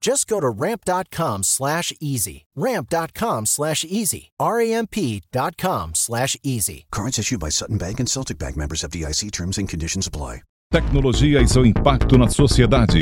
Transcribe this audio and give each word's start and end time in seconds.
Just 0.00 0.28
go 0.28 0.40
to 0.40 0.48
ramp.com 0.48 1.42
slash 1.42 1.92
easy. 2.00 2.44
Ramp.com 2.54 3.46
slash 3.46 3.84
easy. 3.84 4.30
R-A-M-P.com 4.38 5.94
slash 5.94 6.36
easy. 6.42 6.86
Cards 6.90 7.18
issued 7.18 7.40
by 7.40 7.48
Sutton 7.50 7.78
Bank 7.78 7.98
and 8.00 8.08
Celtic 8.08 8.38
Bank 8.38 8.56
members 8.56 8.84
of 8.84 8.90
DIC 8.90 9.30
terms 9.32 9.58
and 9.58 9.68
conditions 9.68 10.06
apply. 10.06 10.42
Tecnologia 10.70 11.40
e 11.40 11.48
seu 11.48 11.64
impacto 11.64 12.18
na 12.18 12.28
sociedade. 12.28 13.00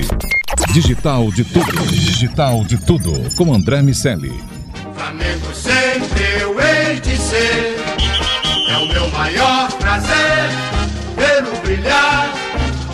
Digital 0.73 1.33
de 1.33 1.45
tudo. 1.45 1.87
Digital 1.89 2.65
de 2.65 2.79
tudo. 2.87 3.11
Com 3.37 3.53
André 3.53 3.83
Miceli. 3.83 4.31
Flamengo 4.95 5.53
sempre 5.53 6.41
eu 6.41 6.57
hei 6.61 7.01
de 7.01 7.17
ser. 7.17 7.77
É 8.71 8.79
o 8.79 8.87
meu 8.87 9.11
maior 9.11 9.73
prazer 9.79 10.49
vê-lo 11.17 11.61
brilhar. 11.63 12.33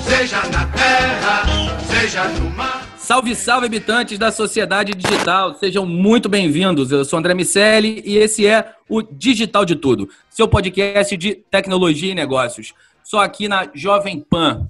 Seja 0.08 0.42
na 0.48 0.66
terra, 0.68 1.44
seja 1.86 2.28
no 2.28 2.50
mar. 2.50 2.81
Salve, 3.12 3.36
salve, 3.36 3.66
habitantes 3.66 4.18
da 4.18 4.32
sociedade 4.32 4.94
digital. 4.94 5.54
Sejam 5.56 5.84
muito 5.84 6.30
bem-vindos. 6.30 6.90
Eu 6.90 7.04
sou 7.04 7.18
André 7.18 7.34
Miceli 7.34 8.02
e 8.06 8.16
esse 8.16 8.46
é 8.46 8.74
o 8.88 9.02
Digital 9.02 9.66
de 9.66 9.76
Tudo, 9.76 10.08
seu 10.30 10.48
podcast 10.48 11.14
de 11.18 11.34
tecnologia 11.34 12.10
e 12.10 12.14
negócios. 12.14 12.72
Só 13.04 13.18
aqui 13.18 13.48
na 13.48 13.68
Jovem 13.74 14.18
Pan. 14.18 14.66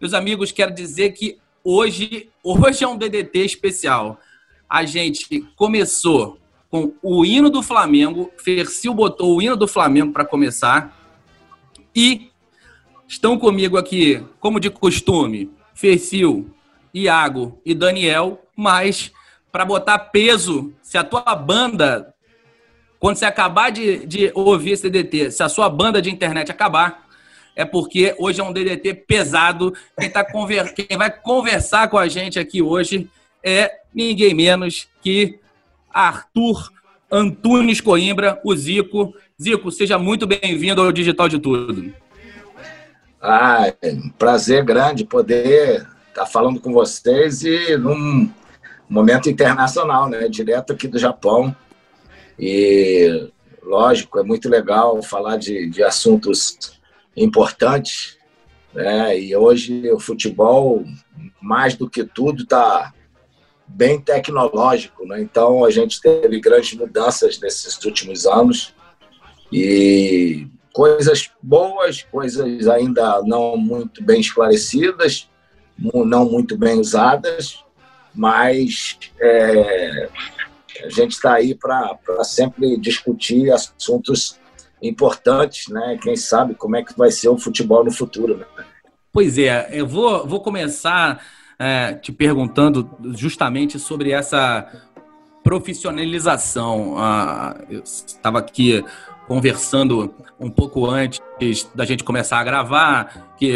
Meus 0.00 0.14
amigos, 0.14 0.50
quero 0.50 0.74
dizer 0.74 1.12
que 1.12 1.38
hoje, 1.62 2.28
hoje 2.42 2.82
é 2.82 2.88
um 2.88 2.98
DDT 2.98 3.44
especial. 3.44 4.18
A 4.68 4.84
gente 4.84 5.46
começou 5.54 6.40
com 6.68 6.92
o 7.00 7.24
hino 7.24 7.48
do 7.48 7.62
Flamengo, 7.62 8.32
Fercil 8.36 8.94
botou 8.94 9.36
o 9.36 9.40
hino 9.40 9.56
do 9.56 9.68
Flamengo 9.68 10.12
para 10.12 10.24
começar 10.24 10.92
e 11.94 12.32
estão 13.06 13.38
comigo 13.38 13.76
aqui, 13.76 14.24
como 14.40 14.58
de 14.58 14.70
costume, 14.70 15.48
Fercil, 15.72 16.50
Iago 16.96 17.60
e 17.64 17.74
Daniel, 17.74 18.42
mas 18.56 19.12
para 19.52 19.64
botar 19.64 19.98
peso, 19.98 20.72
se 20.82 20.96
a 20.96 21.04
tua 21.04 21.34
banda, 21.34 22.14
quando 22.98 23.16
você 23.16 23.26
acabar 23.26 23.70
de, 23.70 24.06
de 24.06 24.30
ouvir 24.34 24.72
esse 24.72 24.88
DDT, 24.88 25.30
se 25.30 25.42
a 25.42 25.48
sua 25.48 25.68
banda 25.68 26.00
de 26.00 26.10
internet 26.10 26.50
acabar, 26.50 27.06
é 27.54 27.64
porque 27.64 28.14
hoje 28.18 28.40
é 28.40 28.44
um 28.44 28.52
DDT 28.52 28.94
pesado. 29.06 29.74
Quem, 29.98 30.10
tá 30.10 30.24
conver... 30.24 30.72
Quem 30.74 30.96
vai 30.96 31.10
conversar 31.10 31.88
com 31.88 31.98
a 31.98 32.08
gente 32.08 32.38
aqui 32.38 32.60
hoje 32.60 33.08
é 33.42 33.70
ninguém 33.94 34.34
menos 34.34 34.88
que 35.02 35.38
Arthur 35.90 36.70
Antunes 37.10 37.80
Coimbra, 37.80 38.40
o 38.44 38.54
Zico. 38.54 39.14
Zico, 39.40 39.70
seja 39.70 39.98
muito 39.98 40.26
bem-vindo 40.26 40.82
ao 40.82 40.92
Digital 40.92 41.28
de 41.28 41.38
Tudo. 41.38 41.94
Ah, 43.20 43.68
é 43.68 43.96
prazer 44.18 44.62
grande 44.62 45.04
poder 45.04 45.86
estar 46.16 46.24
tá 46.24 46.26
falando 46.26 46.58
com 46.58 46.72
vocês 46.72 47.44
e 47.44 47.76
num 47.76 48.30
momento 48.88 49.28
internacional, 49.28 50.08
né? 50.08 50.28
Direto 50.28 50.72
aqui 50.72 50.88
do 50.88 50.98
Japão. 50.98 51.54
E, 52.38 53.30
lógico, 53.62 54.18
é 54.18 54.22
muito 54.22 54.48
legal 54.48 55.02
falar 55.02 55.36
de, 55.36 55.68
de 55.68 55.82
assuntos 55.82 56.80
importantes, 57.14 58.16
né? 58.72 59.18
E 59.18 59.36
hoje 59.36 59.90
o 59.92 60.00
futebol, 60.00 60.84
mais 61.40 61.74
do 61.74 61.88
que 61.88 62.02
tudo, 62.04 62.44
está 62.44 62.94
bem 63.66 64.00
tecnológico, 64.00 65.06
né? 65.06 65.20
Então 65.20 65.66
a 65.66 65.70
gente 65.70 66.00
teve 66.00 66.40
grandes 66.40 66.78
mudanças 66.78 67.38
nesses 67.38 67.82
últimos 67.84 68.24
anos 68.24 68.74
e 69.52 70.46
coisas 70.72 71.30
boas, 71.42 72.02
coisas 72.02 72.66
ainda 72.68 73.22
não 73.22 73.56
muito 73.56 74.02
bem 74.02 74.20
esclarecidas, 74.20 75.28
não 75.78 76.30
muito 76.30 76.56
bem 76.56 76.78
usadas, 76.78 77.64
mas 78.14 78.98
é, 79.20 80.08
a 80.84 80.88
gente 80.88 81.12
está 81.12 81.34
aí 81.34 81.54
para 81.54 81.98
sempre 82.24 82.76
discutir 82.78 83.50
assuntos 83.50 84.38
importantes, 84.82 85.68
né? 85.68 85.98
Quem 86.02 86.16
sabe 86.16 86.54
como 86.54 86.76
é 86.76 86.82
que 86.82 86.96
vai 86.96 87.10
ser 87.10 87.28
o 87.28 87.38
futebol 87.38 87.84
no 87.84 87.90
futuro, 87.90 88.36
né? 88.36 88.46
Pois 89.12 89.38
é, 89.38 89.68
eu 89.72 89.86
vou, 89.86 90.26
vou 90.26 90.40
começar 90.40 91.22
é, 91.58 91.94
te 91.94 92.12
perguntando 92.12 92.88
justamente 93.14 93.78
sobre 93.78 94.10
essa 94.12 94.70
profissionalização. 95.42 96.96
Ah, 96.98 97.56
eu 97.70 97.82
estava 97.82 98.38
aqui 98.38 98.84
conversando 99.26 100.14
um 100.38 100.50
pouco 100.50 100.86
antes 100.86 101.20
da 101.74 101.84
gente 101.84 102.04
começar 102.04 102.38
a 102.38 102.44
gravar, 102.44 103.34
que 103.38 103.54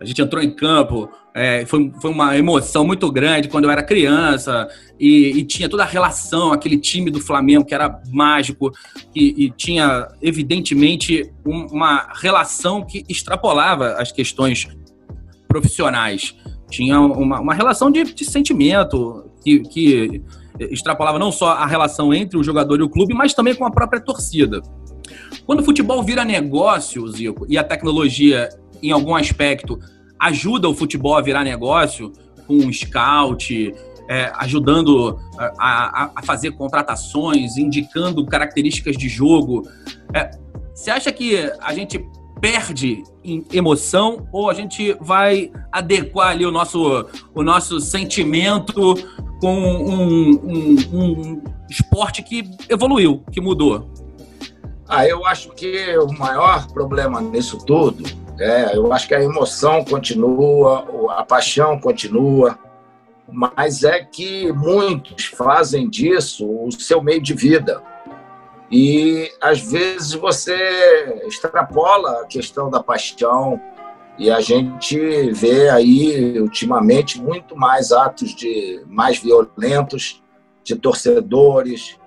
a 0.00 0.04
gente 0.04 0.22
entrou 0.22 0.42
em 0.42 0.50
campo, 0.50 1.10
é, 1.34 1.66
foi, 1.66 1.92
foi 2.00 2.10
uma 2.10 2.36
emoção 2.36 2.86
muito 2.86 3.10
grande 3.10 3.48
quando 3.48 3.64
eu 3.64 3.70
era 3.70 3.82
criança 3.82 4.68
e, 4.98 5.38
e, 5.38 5.44
tinha 5.44 5.68
toda 5.68 5.82
a 5.82 5.86
relação, 5.86 6.52
aquele 6.52 6.78
time 6.78 7.10
do 7.10 7.20
Flamengo 7.20 7.64
que 7.64 7.74
era 7.74 8.00
mágico 8.10 8.70
e, 9.14 9.46
e 9.46 9.50
tinha, 9.50 10.08
evidentemente, 10.22 11.30
um, 11.44 11.66
uma 11.66 12.12
relação 12.14 12.84
que 12.84 13.04
extrapolava 13.08 13.94
as 13.94 14.12
questões 14.12 14.68
profissionais. 15.48 16.34
Tinha 16.70 17.00
uma, 17.00 17.40
uma 17.40 17.54
relação 17.54 17.90
de, 17.90 18.04
de 18.04 18.24
sentimento 18.24 19.30
que, 19.42 19.60
que 19.60 20.22
extrapolava 20.58 21.18
não 21.18 21.32
só 21.32 21.50
a 21.50 21.66
relação 21.66 22.12
entre 22.12 22.36
o 22.38 22.44
jogador 22.44 22.78
e 22.80 22.82
o 22.82 22.88
clube, 22.88 23.14
mas 23.14 23.34
também 23.34 23.54
com 23.54 23.64
a 23.64 23.70
própria 23.70 24.00
torcida. 24.00 24.60
Quando 25.46 25.60
o 25.60 25.64
futebol 25.64 26.02
vira 26.02 26.24
negócio, 26.24 27.06
Zico, 27.08 27.46
e 27.48 27.56
a 27.56 27.64
tecnologia, 27.64 28.48
em 28.82 28.90
algum 28.90 29.14
aspecto, 29.14 29.78
ajuda 30.18 30.68
o 30.68 30.74
futebol 30.74 31.16
a 31.16 31.20
virar 31.20 31.44
negócio, 31.44 32.12
com 32.46 32.54
um 32.54 32.72
scout, 32.72 33.74
é, 34.08 34.32
ajudando 34.36 35.20
a, 35.38 35.52
a, 35.58 36.10
a, 36.16 36.22
fazer 36.22 36.52
contratações, 36.52 37.58
indicando 37.58 38.24
características 38.24 38.96
de 38.96 39.08
jogo. 39.08 39.68
É, 40.14 40.30
você 40.74 40.90
acha 40.90 41.12
que 41.12 41.36
a 41.60 41.74
gente 41.74 42.02
perde 42.40 43.02
em 43.22 43.44
emoção 43.52 44.26
ou 44.32 44.48
a 44.48 44.54
gente 44.54 44.96
vai 45.00 45.50
adequar 45.70 46.28
ali 46.28 46.46
o 46.46 46.50
nosso, 46.50 47.06
o 47.34 47.42
nosso 47.42 47.80
sentimento 47.80 48.94
com 49.40 49.54
um, 49.54 50.30
um, 50.30 50.76
um 50.92 51.42
esporte 51.68 52.22
que 52.22 52.44
evoluiu, 52.68 53.22
que 53.30 53.40
mudou? 53.40 53.90
Ah, 54.88 55.06
eu 55.06 55.26
acho 55.26 55.50
que 55.50 55.98
o 55.98 56.10
maior 56.18 56.66
problema 56.68 57.20
nisso 57.20 57.58
tudo 57.58 58.04
é, 58.38 58.76
eu 58.76 58.92
acho 58.92 59.08
que 59.08 59.14
a 59.14 59.22
emoção 59.22 59.84
continua, 59.84 60.86
a 61.16 61.24
paixão 61.24 61.78
continua, 61.78 62.58
mas 63.30 63.84
é 63.84 64.02
que 64.04 64.52
muitos 64.52 65.26
fazem 65.26 65.88
disso 65.88 66.48
o 66.48 66.70
seu 66.70 67.02
meio 67.02 67.20
de 67.20 67.34
vida. 67.34 67.82
E 68.70 69.30
às 69.40 69.60
vezes 69.60 70.12
você 70.12 70.54
extrapola 71.26 72.22
a 72.22 72.26
questão 72.26 72.70
da 72.70 72.82
paixão 72.82 73.60
e 74.18 74.30
a 74.30 74.40
gente 74.40 74.98
vê 75.32 75.68
aí 75.70 76.40
ultimamente 76.40 77.20
muito 77.20 77.56
mais 77.56 77.92
atos 77.92 78.34
de 78.34 78.82
mais 78.86 79.18
violentos 79.18 80.22
de 80.62 80.76
torcedores 80.76 81.97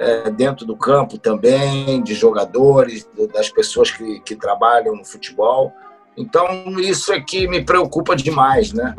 é, 0.00 0.30
dentro 0.30 0.64
do 0.64 0.74
campo 0.74 1.18
também, 1.18 2.02
de 2.02 2.14
jogadores, 2.14 3.06
das 3.34 3.50
pessoas 3.50 3.90
que, 3.90 4.20
que 4.20 4.34
trabalham 4.34 4.96
no 4.96 5.04
futebol. 5.04 5.72
Então 6.16 6.46
isso 6.80 7.12
é 7.12 7.20
que 7.20 7.46
me 7.46 7.62
preocupa 7.62 8.16
demais, 8.16 8.72
né? 8.72 8.96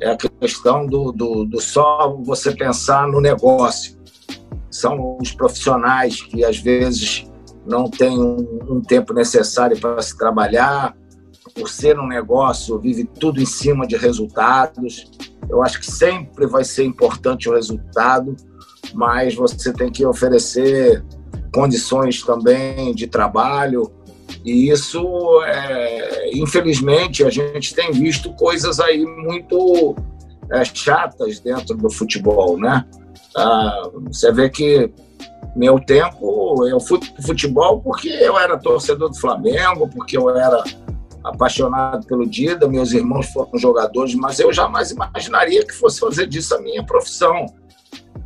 É 0.00 0.10
a 0.10 0.16
questão 0.16 0.86
do, 0.86 1.10
do, 1.10 1.44
do 1.44 1.60
só 1.60 2.16
você 2.22 2.54
pensar 2.54 3.08
no 3.08 3.20
negócio 3.20 3.98
são 4.70 5.18
os 5.20 5.32
profissionais 5.32 6.20
que 6.22 6.44
às 6.44 6.58
vezes 6.58 7.30
não 7.66 7.88
têm 7.88 8.18
um, 8.18 8.58
um 8.68 8.80
tempo 8.80 9.12
necessário 9.12 9.78
para 9.78 10.00
se 10.02 10.16
trabalhar, 10.16 10.96
por 11.54 11.68
ser 11.68 11.98
um 11.98 12.06
negócio, 12.06 12.78
vive 12.78 13.04
tudo 13.04 13.40
em 13.40 13.46
cima 13.46 13.86
de 13.86 13.96
resultados. 13.96 15.10
Eu 15.48 15.62
acho 15.62 15.78
que 15.78 15.90
sempre 15.90 16.46
vai 16.46 16.64
ser 16.64 16.84
importante 16.84 17.48
o 17.48 17.54
resultado, 17.54 18.34
mas 18.92 19.34
você 19.34 19.72
tem 19.72 19.90
que 19.90 20.04
oferecer 20.04 21.04
condições 21.52 22.22
também 22.22 22.94
de 22.94 23.06
trabalho. 23.06 23.90
E 24.44 24.70
isso, 24.70 25.42
é, 25.44 26.30
infelizmente, 26.36 27.24
a 27.24 27.30
gente 27.30 27.74
tem 27.74 27.92
visto 27.92 28.32
coisas 28.34 28.80
aí 28.80 29.04
muito 29.04 29.94
é, 30.50 30.64
chatas 30.64 31.40
dentro 31.40 31.76
do 31.76 31.90
futebol, 31.90 32.58
né? 32.58 32.84
Ah, 33.36 33.90
você 34.06 34.30
vê 34.32 34.48
que 34.48 34.92
meu 35.56 35.78
tempo 35.78 36.66
eu 36.66 36.80
fui 36.80 36.98
pro 36.98 37.22
futebol 37.22 37.80
porque 37.80 38.08
eu 38.08 38.38
era 38.38 38.58
torcedor 38.58 39.08
do 39.10 39.16
Flamengo, 39.16 39.88
porque 39.88 40.16
eu 40.16 40.30
era 40.30 40.62
apaixonado 41.22 42.06
pelo 42.06 42.26
Dida, 42.28 42.68
meus 42.68 42.92
irmãos 42.92 43.26
foram 43.32 43.56
jogadores, 43.58 44.14
mas 44.14 44.38
eu 44.38 44.52
jamais 44.52 44.90
imaginaria 44.90 45.64
que 45.64 45.72
fosse 45.72 45.98
fazer 45.98 46.26
disso 46.26 46.54
a 46.54 46.60
minha 46.60 46.84
profissão. 46.84 47.46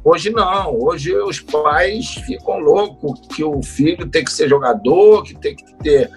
Hoje 0.05 0.31
não, 0.31 0.79
hoje 0.79 1.14
os 1.17 1.40
pais 1.40 2.14
ficam 2.26 2.58
loucos 2.58 3.20
que 3.35 3.44
o 3.44 3.62
filho 3.62 4.08
tem 4.08 4.25
que 4.25 4.32
ser 4.32 4.49
jogador, 4.49 5.23
que 5.23 5.35
tem 5.35 5.55
que 5.55 5.75
ter 5.76 6.11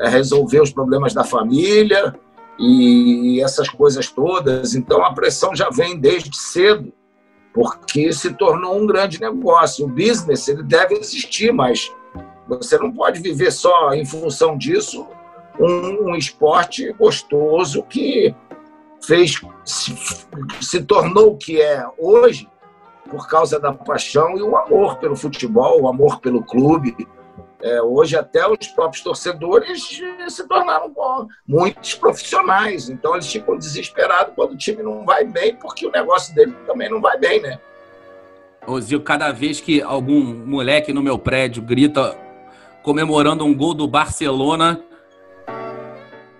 é, 0.00 0.08
resolver 0.08 0.60
os 0.60 0.72
problemas 0.72 1.14
da 1.14 1.24
família 1.24 2.14
e 2.58 3.40
essas 3.42 3.68
coisas 3.68 4.10
todas. 4.10 4.74
Então 4.74 5.04
a 5.04 5.12
pressão 5.12 5.54
já 5.54 5.68
vem 5.70 5.98
desde 5.98 6.36
cedo, 6.36 6.92
porque 7.52 8.12
se 8.12 8.32
tornou 8.34 8.76
um 8.76 8.86
grande 8.86 9.20
negócio. 9.20 9.84
O 9.84 9.88
business 9.88 10.48
ele 10.48 10.62
deve 10.62 10.94
existir, 10.94 11.52
mas 11.52 11.90
você 12.48 12.78
não 12.78 12.92
pode 12.92 13.20
viver 13.20 13.50
só 13.50 13.92
em 13.92 14.04
função 14.04 14.56
disso 14.56 15.06
um, 15.58 16.10
um 16.10 16.16
esporte 16.16 16.92
gostoso 16.92 17.82
que 17.82 18.34
fez 19.02 19.40
se, 19.64 19.96
se 20.60 20.82
tornou 20.82 21.32
o 21.32 21.36
que 21.36 21.60
é 21.60 21.86
hoje 21.98 22.48
por 23.08 23.28
causa 23.28 23.58
da 23.58 23.72
paixão 23.72 24.36
e 24.36 24.42
o 24.42 24.56
amor 24.56 24.98
pelo 24.98 25.16
futebol, 25.16 25.82
o 25.82 25.88
amor 25.88 26.20
pelo 26.20 26.42
clube. 26.42 26.94
É, 27.62 27.80
hoje 27.80 28.16
até 28.16 28.46
os 28.46 28.66
próprios 28.68 29.02
torcedores 29.02 30.00
se 30.28 30.46
tornaram 30.46 30.92
muitos 31.46 31.94
profissionais, 31.94 32.90
então 32.90 33.14
eles 33.14 33.30
ficam 33.30 33.56
desesperados 33.56 34.34
quando 34.34 34.52
o 34.52 34.56
time 34.56 34.82
não 34.82 35.04
vai 35.04 35.24
bem, 35.24 35.56
porque 35.56 35.86
o 35.86 35.90
negócio 35.90 36.34
dele 36.34 36.54
também 36.66 36.90
não 36.90 37.00
vai 37.00 37.18
bem, 37.18 37.40
né? 37.40 37.58
Ô 38.66 38.78
cada 39.00 39.32
vez 39.32 39.60
que 39.60 39.80
algum 39.80 40.20
moleque 40.44 40.92
no 40.92 41.02
meu 41.02 41.18
prédio 41.18 41.62
grita 41.62 42.16
comemorando 42.82 43.44
um 43.44 43.54
gol 43.54 43.74
do 43.74 43.88
Barcelona, 43.88 44.80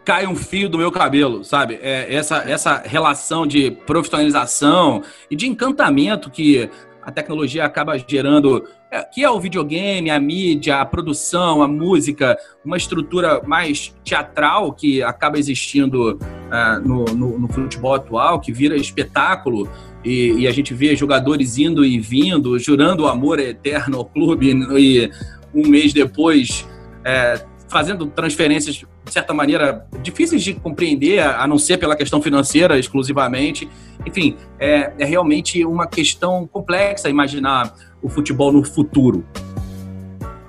cai 0.06 0.24
um 0.24 0.36
fio 0.36 0.68
do 0.68 0.78
meu 0.78 0.92
cabelo, 0.92 1.44
sabe? 1.44 1.80
É, 1.82 2.14
essa, 2.14 2.36
essa 2.48 2.80
relação 2.86 3.44
de 3.44 3.72
profissionalização 3.72 5.02
e 5.28 5.34
de 5.34 5.48
encantamento 5.48 6.30
que 6.30 6.70
a 7.02 7.10
tecnologia 7.10 7.64
acaba 7.64 7.98
gerando, 7.98 8.64
é, 8.88 9.02
que 9.02 9.24
é 9.24 9.28
o 9.28 9.40
videogame, 9.40 10.08
a 10.08 10.20
mídia, 10.20 10.80
a 10.80 10.86
produção, 10.86 11.60
a 11.60 11.66
música, 11.66 12.38
uma 12.64 12.76
estrutura 12.76 13.42
mais 13.44 13.92
teatral 14.04 14.72
que 14.72 15.02
acaba 15.02 15.40
existindo 15.40 16.20
é, 16.52 16.78
no, 16.78 17.04
no, 17.06 17.38
no, 17.40 17.48
futebol 17.48 17.94
atual, 17.94 18.38
que 18.40 18.52
vira 18.52 18.76
espetáculo. 18.76 19.68
E, 20.04 20.34
e, 20.38 20.46
a 20.46 20.52
gente 20.52 20.72
vê 20.72 20.94
jogadores 20.94 21.58
indo 21.58 21.84
e 21.84 21.98
vindo, 21.98 22.56
jurando 22.60 23.02
o 23.02 23.08
amor 23.08 23.40
eterno 23.40 23.98
ao 23.98 24.04
clube, 24.04 24.52
e 24.78 25.10
um 25.52 25.66
mês 25.66 25.92
depois 25.92 26.64
é, 27.04 27.44
fazendo 27.68 28.06
transferências, 28.06 28.76
de 28.76 29.12
certa 29.12 29.34
maneira, 29.34 29.86
difíceis 30.02 30.42
de 30.42 30.54
compreender, 30.54 31.20
a 31.20 31.46
não 31.46 31.58
ser 31.58 31.78
pela 31.78 31.96
questão 31.96 32.22
financeira 32.22 32.78
exclusivamente. 32.78 33.68
Enfim, 34.04 34.36
é, 34.58 34.92
é 34.98 35.04
realmente 35.04 35.64
uma 35.64 35.86
questão 35.86 36.46
complexa 36.46 37.08
imaginar 37.08 37.74
o 38.02 38.08
futebol 38.08 38.52
no 38.52 38.64
futuro. 38.64 39.24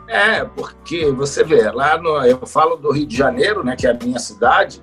É, 0.07 0.45
porque 0.45 1.11
você 1.11 1.43
vê, 1.43 1.69
lá 1.71 1.97
no, 1.97 2.23
eu 2.23 2.45
falo 2.45 2.77
do 2.77 2.91
Rio 2.91 3.05
de 3.05 3.17
Janeiro, 3.17 3.63
né, 3.63 3.75
que 3.75 3.85
é 3.85 3.91
a 3.91 3.93
minha 3.93 4.19
cidade, 4.19 4.81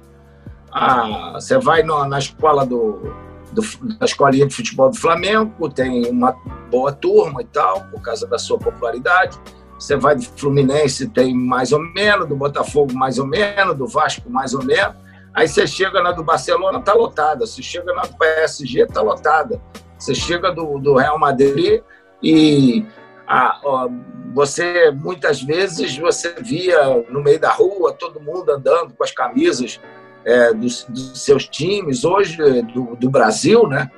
ah, 0.70 1.32
você 1.34 1.56
vai 1.58 1.82
no, 1.82 2.04
na 2.06 2.18
escola 2.18 2.66
do, 2.66 3.14
do, 3.52 3.62
da 3.96 4.04
escolinha 4.04 4.46
de 4.46 4.54
futebol 4.54 4.90
do 4.90 4.96
Flamengo, 4.96 5.70
tem 5.70 6.10
uma 6.10 6.32
boa 6.70 6.92
turma 6.92 7.40
e 7.40 7.46
tal, 7.46 7.84
por 7.84 8.02
causa 8.02 8.26
da 8.26 8.38
sua 8.38 8.58
popularidade. 8.58 9.38
Você 9.84 9.96
vai 9.96 10.16
do 10.16 10.22
Fluminense, 10.22 11.10
tem 11.10 11.34
mais 11.34 11.70
ou 11.70 11.78
menos, 11.78 12.26
do 12.26 12.34
Botafogo 12.34 12.94
mais 12.94 13.18
ou 13.18 13.26
menos, 13.26 13.76
do 13.76 13.86
Vasco 13.86 14.30
mais 14.30 14.54
ou 14.54 14.64
menos. 14.64 14.96
Aí 15.34 15.46
você 15.46 15.66
chega 15.66 16.02
na 16.02 16.10
do 16.10 16.24
Barcelona, 16.24 16.80
tá 16.80 16.94
lotada. 16.94 17.44
Você 17.44 17.62
chega 17.62 17.92
na 17.92 18.00
do 18.00 18.16
PSG, 18.16 18.86
tá 18.86 19.02
lotada. 19.02 19.60
Você 19.98 20.14
chega 20.14 20.50
do, 20.50 20.78
do 20.78 20.94
Real 20.94 21.18
Madrid 21.18 21.82
e 22.22 22.86
a, 23.26 23.60
ó, 23.62 23.90
você 24.32 24.90
muitas 24.90 25.42
vezes 25.42 25.98
você 25.98 26.32
via 26.40 27.04
no 27.10 27.22
meio 27.22 27.38
da 27.38 27.52
rua 27.52 27.92
todo 27.92 28.18
mundo 28.18 28.52
andando 28.52 28.94
com 28.94 29.04
as 29.04 29.10
camisas 29.10 29.78
é, 30.24 30.54
dos, 30.54 30.86
dos, 30.88 31.22
seus 31.22 31.46
times 31.46 32.06
hoje 32.06 32.38
do, 32.72 32.96
do 32.96 33.10
Brasil, 33.10 33.68
né? 33.68 33.90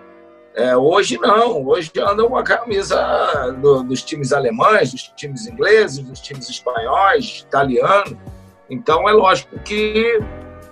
É, 0.57 0.75
hoje 0.75 1.19
não, 1.19 1.67
hoje 1.67 1.93
andam 1.99 2.31
com 2.31 2.37
a 2.39 2.43
camisa 2.43 3.55
do, 3.61 3.83
dos 3.83 4.03
times 4.03 4.33
alemães, 4.33 4.91
dos 4.91 5.03
times 5.15 5.47
ingleses, 5.47 5.99
dos 5.99 6.19
times 6.19 6.49
espanhóis, 6.49 7.45
italianos. 7.47 8.17
Então 8.71 9.07
é 9.07 9.13
lógico 9.13 9.59
que 9.59 10.19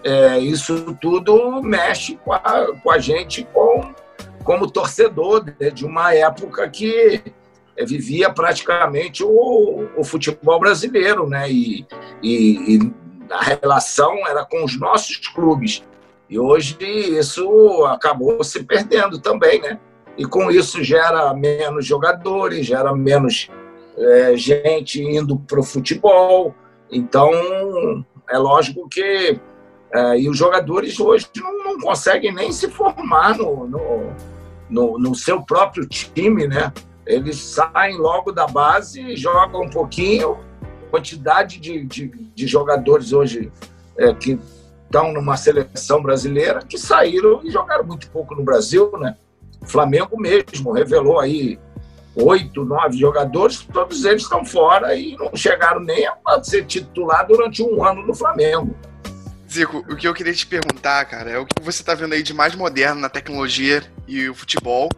é, 0.03 0.39
isso 0.39 0.97
tudo 1.03 1.63
mexe 1.63 2.17
com 2.25 2.33
a, 2.33 2.75
com 2.83 2.91
a 2.91 2.99
gente 2.99 3.47
com, 3.53 3.95
como 4.43 4.71
torcedor 4.71 5.45
né, 5.61 5.69
de 5.69 5.85
uma 5.85 6.15
época 6.15 6.67
que 6.71 7.23
é, 7.77 7.85
vivia 7.85 8.31
praticamente 8.31 9.23
o, 9.23 9.87
o, 9.99 10.03
futebol 10.03 10.59
brasileiro, 10.59 11.29
né? 11.29 11.51
E, 11.51 11.87
e, 12.23 12.77
e 12.77 12.93
a 13.31 13.43
relação 13.43 14.27
era 14.27 14.47
com 14.47 14.65
os 14.65 14.79
nossos 14.81 15.17
clubes. 15.29 15.83
E 16.35 16.39
hoje 16.39 16.77
isso 16.81 17.85
acabou 17.85 18.43
se 18.43 18.65
perdendo 18.65 19.21
também, 19.21 19.61
né? 19.61 19.79
E 20.19 20.25
com 20.25 20.51
isso 20.51 20.83
gera 20.83 21.33
menos 21.33 21.87
jogadores, 21.87 22.67
gera 22.67 22.93
menos 22.93 23.49
é, 23.97 24.37
gente 24.37 25.01
indo 25.01 25.39
para 25.39 25.61
o 25.61 25.63
futebol. 25.63 26.53
Então, 26.91 27.31
é 28.29 28.37
lógico 28.37 28.89
que. 28.89 29.39
É, 29.95 30.19
e 30.19 30.29
os 30.29 30.37
jogadores 30.37 30.99
hoje 30.99 31.29
não, 31.37 31.57
não, 31.63 31.79
conseguem 31.79 32.35
nem 32.35 32.51
se 32.51 32.69
formar 32.69 33.39
no, 33.39 33.69
no, 33.69 34.13
no, 34.69 34.99
no 34.99 35.15
seu 35.15 35.41
próprio 35.41 35.87
time, 35.87 36.49
né? 36.49 36.73
Eles 37.07 37.37
saem 37.37 37.97
logo 37.97 38.33
da 38.33 38.49
base, 38.49 39.15
jogam 39.15 39.63
um 39.63 39.71
pouquinho. 39.71 40.37
Quantidade 40.91 41.61
de, 41.61 41.85
de, 41.85 42.09
de 42.09 42.47
jogadores 42.49 43.13
hoje 43.13 43.53
é, 43.97 44.13
que 44.13 44.37
estão 44.95 45.13
numa 45.13 45.37
seleção 45.37 46.01
brasileira 46.01 46.61
que 46.61 46.79
saíram 46.79 47.41
e 47.43 47.51
jogaram 47.51 47.85
muito 47.85 48.09
pouco 48.11 48.33
no 48.37 48.45
Brasil, 48.45 48.93
né? 48.97 49.17
O 49.61 49.67
Flamengo 49.67 50.21
mesmo 50.21 50.71
revelou 50.71 51.19
aí 51.19 51.59
oito, 52.15 52.65
nove 52.65 52.97
jogadores, 52.97 53.67
todos 53.73 54.05
eles 54.05 54.23
estão 54.23 54.45
fora 54.45 54.95
e 54.95 55.17
não 55.17 55.35
chegaram 55.35 55.81
nem 55.81 56.07
a 56.07 56.45
ser 56.45 56.65
titular 56.67 57.27
durante 57.27 57.61
um 57.61 57.85
ano 57.85 58.07
no 58.07 58.15
Flamengo. 58.15 58.73
Zico, 59.51 59.79
o 59.79 59.97
que 59.97 60.07
eu 60.07 60.15
queria 60.15 60.33
te 60.33 60.47
perguntar, 60.47 61.05
cara, 61.07 61.31
é 61.31 61.39
o 61.39 61.47
que 61.47 61.61
você 61.61 61.83
está 61.83 61.95
vendo 61.95 62.13
aí 62.13 62.23
de 62.23 62.33
mais 62.33 62.55
moderno 62.55 63.01
na 63.01 63.09
tecnologia 63.09 63.83
e 64.07 64.29
o 64.29 64.35
futebol. 64.35 64.89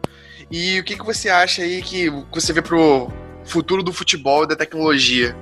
E 0.51 0.79
o 0.79 0.83
que, 0.83 0.95
que 0.95 1.05
você 1.05 1.27
acha 1.27 1.63
aí 1.63 1.81
que 1.81 2.07
você 2.31 2.53
vê 2.53 2.61
pro 2.61 3.11
futuro 3.43 3.81
do 3.81 3.91
futebol 3.91 4.43
e 4.43 4.47
da 4.47 4.55
tecnologia? 4.55 5.35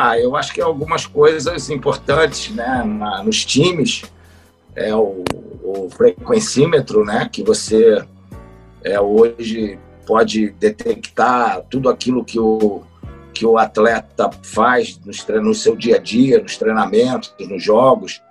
Ah, 0.00 0.16
eu 0.16 0.36
acho 0.36 0.54
que 0.54 0.60
algumas 0.60 1.06
coisas 1.06 1.70
importantes 1.70 2.54
né, 2.54 2.84
na, 2.86 3.20
nos 3.20 3.44
times 3.44 4.04
é 4.76 4.94
o, 4.94 5.24
o, 5.60 5.90
frequencímetro, 5.90 7.04
né, 7.04 7.28
que 7.30 7.42
você 7.42 8.04
é, 8.84 9.00
hoje 9.00 9.76
pode 10.06 10.50
detectar 10.50 11.62
tudo 11.68 11.88
aquilo 11.88 12.24
que 12.24 12.38
o, 12.38 12.84
que 13.34 13.44
o 13.44 13.58
atleta 13.58 14.30
faz 14.40 15.00
nos, 15.04 15.26
no 15.26 15.52
seu 15.52 15.74
dia 15.74 15.96
a 15.96 15.98
dia, 15.98 16.40
nos 16.40 16.56
treinamentos, 16.56 17.34
nos 17.40 17.60
jogos. 17.60 18.22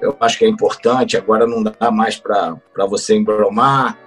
Eu 0.00 0.16
acho 0.20 0.38
que 0.38 0.46
é 0.46 0.48
importante. 0.48 1.18
Agora 1.18 1.46
não 1.46 1.62
dá 1.62 1.90
mais 1.90 2.16
para 2.16 2.56
você 2.88 3.14
embromar, 3.14 3.98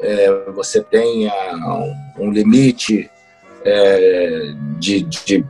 é, 0.00 0.50
você 0.50 0.82
tem 0.82 1.30
um, 2.18 2.32
limite 2.32 3.08
é, 3.64 4.52
de, 4.80 5.02
de 5.02 5.46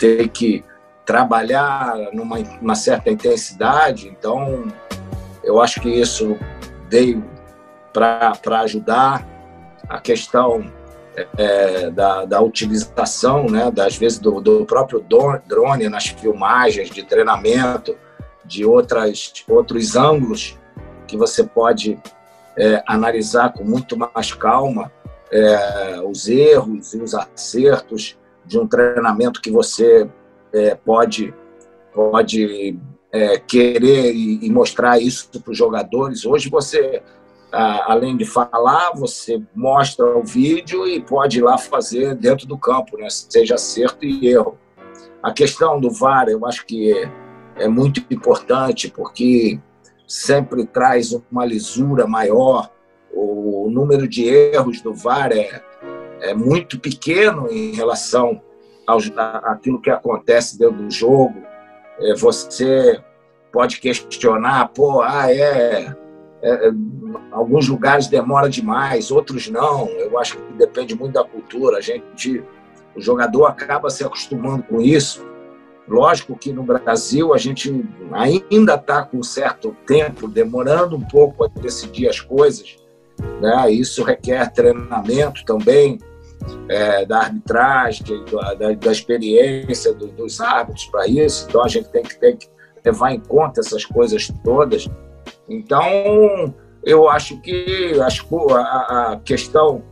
ter 0.00 0.28
que 0.28 0.64
trabalhar 1.04 1.94
numa 2.12 2.38
uma 2.60 2.74
certa 2.74 3.10
intensidade. 3.10 4.08
Então, 4.08 4.66
eu 5.44 5.60
acho 5.60 5.80
que 5.80 5.88
isso 5.88 6.38
veio 6.88 7.22
para 7.92 8.60
ajudar 8.62 9.26
a 9.88 10.00
questão 10.00 10.72
é, 11.36 11.90
da, 11.90 12.24
da, 12.24 12.40
utilização, 12.40 13.46
né, 13.46 13.70
das 13.70 13.96
vezes 13.96 14.18
do, 14.18 14.40
do, 14.40 14.64
próprio 14.64 15.04
drone 15.46 15.88
nas 15.88 16.06
filmagens 16.06 16.88
de 16.90 17.02
treinamento, 17.02 17.96
de 18.44 18.64
outras, 18.64 19.32
outros 19.48 19.96
ângulos 19.96 20.56
que 21.06 21.16
você 21.16 21.44
pode 21.44 21.98
é, 22.56 22.82
analisar 22.86 23.52
com 23.52 23.64
muito 23.64 23.96
mais 23.96 24.32
calma 24.32 24.90
é, 25.30 26.00
os 26.04 26.28
erros 26.28 26.94
e 26.94 27.02
os 27.02 27.14
acertos 27.14 28.16
de 28.50 28.58
um 28.58 28.66
treinamento 28.66 29.40
que 29.40 29.50
você 29.50 30.10
é, 30.52 30.74
pode, 30.74 31.32
pode 31.94 32.76
é, 33.12 33.38
querer 33.38 34.12
e, 34.12 34.44
e 34.44 34.50
mostrar 34.50 35.00
isso 35.00 35.30
para 35.40 35.52
os 35.52 35.56
jogadores. 35.56 36.26
Hoje 36.26 36.50
você 36.50 37.00
além 37.52 38.16
de 38.16 38.24
falar, 38.24 38.92
você 38.94 39.42
mostra 39.54 40.16
o 40.16 40.22
vídeo 40.22 40.86
e 40.86 41.02
pode 41.02 41.38
ir 41.38 41.42
lá 41.42 41.58
fazer 41.58 42.14
dentro 42.14 42.46
do 42.46 42.56
campo, 42.56 42.96
né? 42.96 43.08
seja 43.10 43.56
acerto 43.56 44.04
e 44.04 44.28
erro. 44.28 44.56
A 45.20 45.32
questão 45.32 45.80
do 45.80 45.90
VAR, 45.90 46.28
eu 46.28 46.46
acho 46.46 46.64
que 46.64 46.92
é, 46.92 47.10
é 47.56 47.68
muito 47.68 48.04
importante, 48.08 48.88
porque 48.88 49.58
sempre 50.06 50.64
traz 50.64 51.12
uma 51.30 51.44
lisura 51.44 52.06
maior. 52.06 52.70
O 53.12 53.68
número 53.68 54.06
de 54.06 54.24
erros 54.28 54.80
do 54.80 54.94
VAR 54.94 55.32
é, 55.32 55.60
é 56.20 56.34
muito 56.34 56.78
pequeno 56.78 57.48
em 57.50 57.72
relação 57.74 58.40
aos, 58.86 59.10
àquilo 59.16 59.80
que 59.80 59.90
acontece 59.90 60.58
dentro 60.58 60.76
do 60.76 60.90
jogo. 60.90 61.42
É, 61.98 62.14
você 62.14 63.00
pode 63.52 63.80
questionar, 63.80 64.68
pô, 64.68 65.02
ah, 65.02 65.32
é 65.32 65.94
é, 66.42 66.68
é, 66.68 66.72
alguns 67.30 67.68
lugares 67.68 68.06
demora 68.06 68.48
demais, 68.48 69.10
outros 69.10 69.48
não. 69.48 69.88
Eu 69.88 70.18
acho 70.18 70.36
que 70.36 70.52
depende 70.54 70.94
muito 70.94 71.12
da 71.12 71.24
cultura. 71.24 71.78
A 71.78 71.80
gente, 71.80 72.42
o 72.96 73.00
jogador 73.00 73.46
acaba 73.46 73.90
se 73.90 74.04
acostumando 74.04 74.62
com 74.62 74.80
isso. 74.80 75.26
Lógico 75.86 76.38
que 76.38 76.52
no 76.52 76.62
Brasil 76.62 77.34
a 77.34 77.38
gente 77.38 77.84
ainda 78.12 78.74
está 78.74 79.02
com 79.02 79.22
certo 79.22 79.76
tempo, 79.86 80.28
demorando 80.28 80.96
um 80.96 81.00
pouco 81.00 81.44
a 81.44 81.48
decidir 81.48 82.08
as 82.08 82.20
coisas. 82.20 82.76
Né? 83.40 83.72
Isso 83.72 84.02
requer 84.02 84.50
treinamento 84.52 85.44
também 85.44 85.98
é, 86.68 87.04
da 87.04 87.20
arbitragem, 87.20 88.24
da, 88.58 88.72
da 88.72 88.92
experiência 88.92 89.92
do, 89.94 90.08
dos 90.08 90.40
árbitros 90.40 90.86
para 90.86 91.06
isso. 91.06 91.46
Então 91.48 91.64
a 91.64 91.68
gente 91.68 91.88
tem 91.88 92.02
que, 92.02 92.18
tem 92.18 92.36
que 92.36 92.48
levar 92.84 93.12
em 93.12 93.20
conta 93.20 93.60
essas 93.60 93.84
coisas 93.84 94.30
todas. 94.42 94.88
Então, 95.48 96.54
eu 96.84 97.08
acho 97.08 97.40
que 97.40 97.92
a, 98.00 99.12
a 99.12 99.20
questão, 99.24 99.82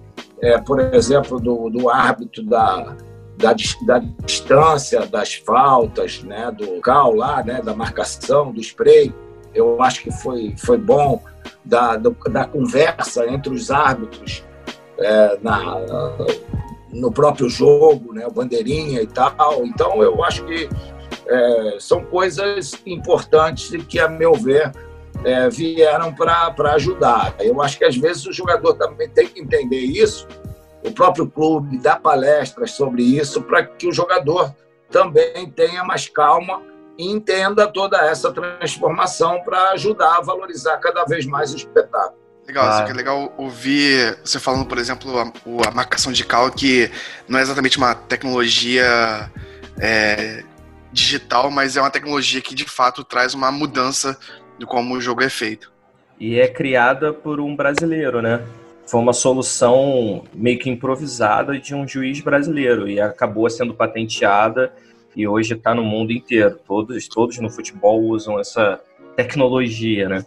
é, 0.41 0.59
por 0.59 0.81
exemplo, 0.81 1.41
do, 1.41 1.69
do 1.69 1.91
árbitro 1.91 2.43
da, 2.45 2.97
da, 3.37 3.55
da, 3.87 3.99
distância, 4.25 5.07
das 5.07 5.35
faltas, 5.35 6.23
né, 6.23 6.51
do 6.51 6.81
cal 6.81 7.15
lá, 7.15 7.43
né, 7.43 7.61
da 7.61 7.75
marcação, 7.75 8.53
do 8.53 8.61
spray, 8.61 9.15
eu 9.55 9.83
acho 9.83 10.03
que 10.03 10.11
foi, 10.11 10.55
foi 10.57 10.79
bom, 10.79 11.23
da, 11.65 11.97
da 11.97 12.45
conversa 12.47 13.27
entre 13.27 13.53
os 13.53 13.71
árbitros 13.71 14.45
é, 14.99 15.39
na, 15.43 15.77
no 16.93 17.13
próprio 17.13 17.49
jogo, 17.49 18.13
né, 18.13 18.27
bandeirinha 18.29 19.03
e 19.03 19.07
tal. 19.07 19.65
Então, 19.65 20.03
eu 20.03 20.23
acho 20.25 20.45
que 20.45 20.69
é, 21.27 21.77
são 21.79 22.05
coisas 22.05 22.81
importantes 22.87 23.71
que, 23.85 24.01
a 24.01 24.09
meu 24.09 24.35
ver, 24.35 24.73
é, 25.25 25.49
vieram 25.49 26.15
para 26.15 26.73
ajudar. 26.75 27.35
Eu 27.41 27.61
acho 27.63 27.79
que 27.79 27.85
às 27.85 27.97
vezes 27.97 28.27
o 28.27 28.33
jogador 28.33 28.75
também 28.75 29.09
tem 29.09 29.27
que 29.27 29.41
entender 29.41 29.81
isso, 29.81 30.27
o 30.85 30.93
próprio 30.93 31.29
clube 31.29 31.79
dá 31.79 31.97
palestras 31.97 32.73
sobre 32.73 33.03
isso 33.03 33.43
para 33.43 33.65
que 33.65 33.87
o 33.87 33.93
jogador 33.93 34.55
também 34.91 35.51
tenha 35.51 35.85
mais 35.85 36.09
calma 36.09 36.63
e 36.97 37.11
entenda 37.11 37.67
toda 37.67 37.99
essa 37.99 38.33
transformação 38.33 39.41
para 39.43 39.71
ajudar 39.71 40.17
a 40.17 40.21
valorizar 40.21 40.79
cada 40.79 41.05
vez 41.05 41.27
mais 41.27 41.53
o 41.53 41.57
espetáculo. 41.57 42.28
Legal, 42.49 42.65
ah. 42.67 42.87
é 42.89 42.93
legal 42.95 43.35
ouvir 43.37 44.19
você 44.25 44.41
falando, 44.41 44.65
por 44.65 44.79
exemplo, 44.79 45.19
a, 45.19 45.31
a, 45.69 45.71
marcação 45.71 46.11
de 46.11 46.25
cal, 46.25 46.51
que 46.51 46.91
não 47.29 47.39
é 47.39 47.43
exatamente 47.43 47.77
uma 47.77 47.95
tecnologia 47.95 49.31
é, 49.79 50.43
digital, 50.91 51.51
mas 51.51 51.77
é 51.77 51.81
uma 51.83 51.91
tecnologia 51.91 52.41
que 52.41 52.55
de 52.55 52.65
fato 52.65 53.05
traz 53.05 53.35
uma 53.35 53.53
mudança 53.53 54.19
de 54.59 54.65
como 54.65 54.95
o 54.95 55.01
jogo 55.01 55.23
é 55.23 55.29
feito. 55.29 55.71
E 56.19 56.41
é 56.41 56.49
criada 56.49 57.13
por 57.13 57.39
um 57.39 57.55
brasileiro, 57.55 58.23
né? 58.23 58.43
Foi 58.87 58.99
uma 58.99 59.13
solução 59.13 60.25
meio 60.33 60.59
que 60.59 60.71
improvisada 60.71 61.59
de 61.59 61.75
um 61.75 61.87
juiz 61.87 62.19
brasileiro 62.21 62.89
e 62.89 62.99
acabou 62.99 63.49
sendo 63.51 63.75
patenteada 63.75 64.73
e 65.15 65.29
hoje 65.29 65.53
está 65.53 65.75
no 65.75 65.85
mundo 65.85 66.13
inteiro. 66.13 66.59
Todos, 66.67 67.07
todos 67.09 67.39
no 67.41 67.51
futebol 67.51 68.03
usam 68.05 68.41
essa 68.41 68.81
tecnologia, 69.15 70.09
né? 70.09 70.25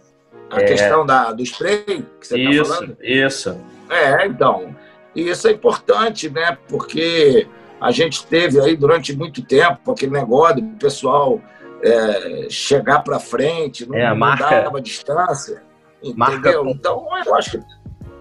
A 0.51 0.61
é... 0.61 0.65
questão 0.65 1.05
da, 1.05 1.31
do 1.31 1.41
spray 1.43 2.05
que 2.19 2.27
você 2.27 2.37
está 2.37 2.65
falando? 2.65 2.97
Isso, 3.01 3.57
É, 3.89 4.25
então. 4.25 4.75
E 5.15 5.29
isso 5.29 5.47
é 5.47 5.51
importante, 5.51 6.29
né? 6.29 6.57
Porque 6.67 7.47
a 7.79 7.91
gente 7.91 8.25
teve 8.27 8.59
aí 8.59 8.75
durante 8.75 9.15
muito 9.15 9.41
tempo 9.41 9.91
aquele 9.91 10.11
negócio 10.11 10.61
do 10.61 10.77
pessoal 10.77 11.41
é, 11.81 12.47
chegar 12.49 12.99
para 12.99 13.19
frente, 13.19 13.87
não, 13.87 13.97
é, 13.97 14.05
a 14.05 14.15
marca, 14.15 14.69
a 14.75 14.79
distância. 14.79 15.63
Entendeu? 16.03 16.67
Então, 16.67 17.07
eu 17.25 17.35
acho 17.35 17.51
que 17.51 17.59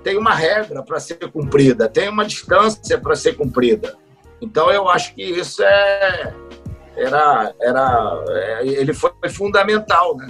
tem 0.02 0.16
uma 0.16 0.34
regra 0.34 0.82
para 0.82 0.98
ser 0.98 1.16
cumprida, 1.30 1.88
tem 1.88 2.08
uma 2.08 2.24
distância 2.24 2.98
para 2.98 3.14
ser 3.14 3.34
cumprida. 3.34 3.96
Então, 4.40 4.70
eu 4.70 4.88
acho 4.88 5.14
que 5.14 5.22
isso 5.22 5.62
é, 5.62 6.34
era, 6.96 7.54
era, 7.60 8.24
é, 8.28 8.66
ele 8.66 8.92
foi 8.94 9.12
fundamental, 9.28 10.16
né? 10.16 10.28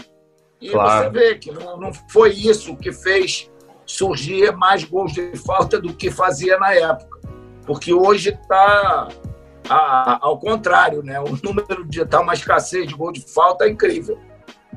E 0.60 0.70
claro. 0.70 1.04
você 1.04 1.10
vê 1.10 1.34
que 1.36 1.50
não, 1.50 1.78
não 1.78 1.92
foi 2.08 2.30
isso 2.30 2.76
que 2.76 2.92
fez 2.92 3.50
surgir 3.86 4.54
mais 4.56 4.84
gols 4.84 5.12
de 5.12 5.36
falta 5.36 5.80
do 5.80 5.92
que 5.92 6.10
fazia 6.10 6.58
na 6.58 6.72
época. 6.74 7.18
Porque 7.66 7.92
hoje 7.92 8.30
está 8.30 9.08
ao 10.20 10.38
contrário, 10.38 11.02
né? 11.02 11.20
O 11.20 11.38
número 11.42 11.84
de 11.86 12.04
tá 12.04 12.20
uma 12.20 12.34
escassez 12.34 12.88
de 12.88 12.94
gol 12.94 13.12
de 13.12 13.20
falta 13.20 13.64
é 13.64 13.70
incrível. 13.70 14.18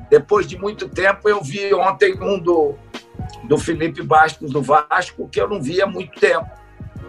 Depois 0.08 0.46
de 0.46 0.58
muito 0.58 0.88
tempo, 0.88 1.28
eu 1.28 1.42
vi 1.42 1.72
ontem 1.74 2.14
um 2.20 2.38
do, 2.38 2.74
do 3.44 3.58
Felipe 3.58 4.02
Bastos 4.02 4.52
do 4.52 4.62
Vasco 4.62 5.28
que 5.28 5.40
eu 5.40 5.48
não 5.48 5.60
via 5.60 5.84
há 5.84 5.86
muito 5.86 6.18
tempo 6.18 6.48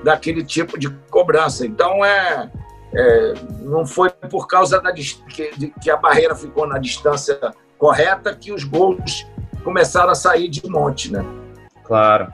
daquele 0.03 0.43
tipo 0.43 0.77
de 0.77 0.89
cobrança. 1.09 1.65
Então 1.65 2.03
é, 2.03 2.51
é 2.93 3.33
não 3.61 3.85
foi 3.85 4.09
por 4.09 4.47
causa 4.47 4.81
da 4.81 4.91
que, 4.93 5.73
que 5.81 5.89
a 5.89 5.97
barreira 5.97 6.35
ficou 6.35 6.67
na 6.67 6.77
distância 6.77 7.39
correta 7.77 8.35
que 8.35 8.51
os 8.51 8.63
gols 8.63 9.25
começaram 9.63 10.11
a 10.11 10.15
sair 10.15 10.47
de 10.47 10.67
monte, 10.69 11.11
né? 11.11 11.25
Claro. 11.83 12.31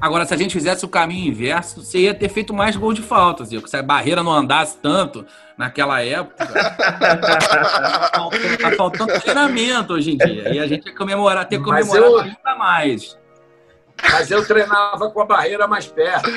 Agora, 0.00 0.26
se 0.26 0.34
a 0.34 0.36
gente 0.36 0.52
fizesse 0.52 0.84
o 0.84 0.88
caminho 0.88 1.28
inverso, 1.28 1.82
você 1.82 2.00
ia 2.00 2.14
ter 2.14 2.28
feito 2.28 2.52
mais 2.52 2.76
gol 2.76 2.92
de 2.92 3.00
falta, 3.00 3.44
Zico. 3.44 3.68
Se 3.68 3.76
a 3.76 3.82
barreira 3.82 4.22
não 4.22 4.32
andasse 4.32 4.76
tanto 4.76 5.24
naquela 5.56 6.02
época, 6.02 6.44
tá 8.60 8.72
faltando 8.76 9.18
treinamento 9.20 9.94
hoje 9.94 10.12
em 10.12 10.18
dia. 10.18 10.52
E 10.52 10.58
a 10.58 10.66
gente 10.66 10.86
ia 10.86 10.94
comemorar, 10.94 11.48
ter 11.48 11.58
comemorado 11.62 12.04
eu... 12.04 12.20
ainda 12.20 12.54
mais. 12.58 13.18
Mas 14.12 14.30
eu 14.30 14.46
treinava 14.46 15.10
com 15.10 15.22
a 15.22 15.24
barreira 15.24 15.66
mais 15.66 15.86
perto. 15.86 16.30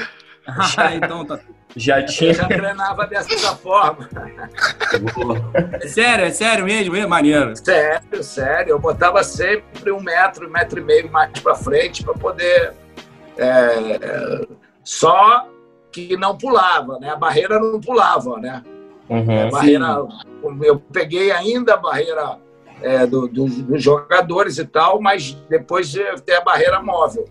Ah, 0.77 0.95
então 0.95 1.25
tá. 1.25 1.39
Já 1.75 2.03
tinha. 2.03 2.31
Eu 2.31 2.35
já 2.35 2.47
treinava 2.47 3.05
dessa 3.05 3.55
forma. 3.55 4.09
É 5.73 5.87
sério, 5.87 6.25
é 6.25 6.31
sério 6.31 6.65
mesmo, 6.65 6.95
é 6.95 7.05
maneiro. 7.05 7.55
Sério, 7.55 8.23
sério. 8.23 8.71
Eu 8.71 8.79
botava 8.79 9.23
sempre 9.23 9.91
um 9.91 10.01
metro, 10.01 10.47
um 10.47 10.51
metro 10.51 10.79
e 10.79 10.83
meio 10.83 11.11
mais 11.11 11.31
para 11.39 11.53
frente 11.53 12.03
para 12.03 12.15
poder 12.15 12.73
é, 13.39 14.47
só 14.83 15.47
que 15.91 16.17
não 16.17 16.37
pulava, 16.37 16.99
né? 16.99 17.11
A 17.11 17.15
barreira 17.15 17.59
não 17.59 17.79
pulava, 17.79 18.37
né? 18.37 18.63
Uhum, 19.09 19.47
a 19.47 19.49
barreira, 19.49 20.07
eu 20.63 20.79
peguei 20.91 21.31
ainda 21.31 21.73
a 21.73 21.77
barreira 21.77 22.37
é, 22.81 23.07
do, 23.07 23.27
do, 23.27 23.45
dos 23.45 23.81
jogadores 23.81 24.57
e 24.57 24.65
tal, 24.65 25.01
mas 25.01 25.33
depois 25.49 25.93
tem 26.25 26.35
a 26.35 26.41
barreira 26.41 26.81
móvel. 26.81 27.25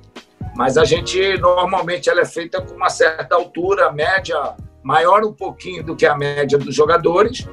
Mas 0.58 0.76
a 0.76 0.84
gente 0.84 1.38
normalmente 1.38 2.10
ela 2.10 2.22
é 2.22 2.24
feita 2.24 2.60
com 2.60 2.74
uma 2.74 2.90
certa 2.90 3.36
altura, 3.36 3.92
média 3.92 4.56
maior 4.82 5.24
um 5.24 5.32
pouquinho 5.32 5.84
do 5.84 5.94
que 5.94 6.04
a 6.04 6.16
média 6.16 6.58
dos 6.58 6.74
jogadores 6.74 7.46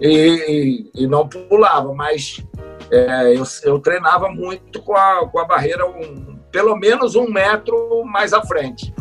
e, 0.00 0.90
e 0.92 1.06
não 1.06 1.28
pulava, 1.28 1.94
mas 1.94 2.44
é, 2.90 3.36
eu, 3.36 3.44
eu, 3.62 3.78
treinava 3.78 4.28
muito 4.28 4.82
com 4.82 4.96
a, 4.96 5.28
com 5.28 5.38
a 5.38 5.44
barreira 5.44 5.86
um, 5.86 6.40
pelo 6.50 6.74
menos 6.74 7.14
um 7.14 7.30
metro 7.30 8.02
mais 8.04 8.32
à 8.32 8.42
frente. 8.42 8.92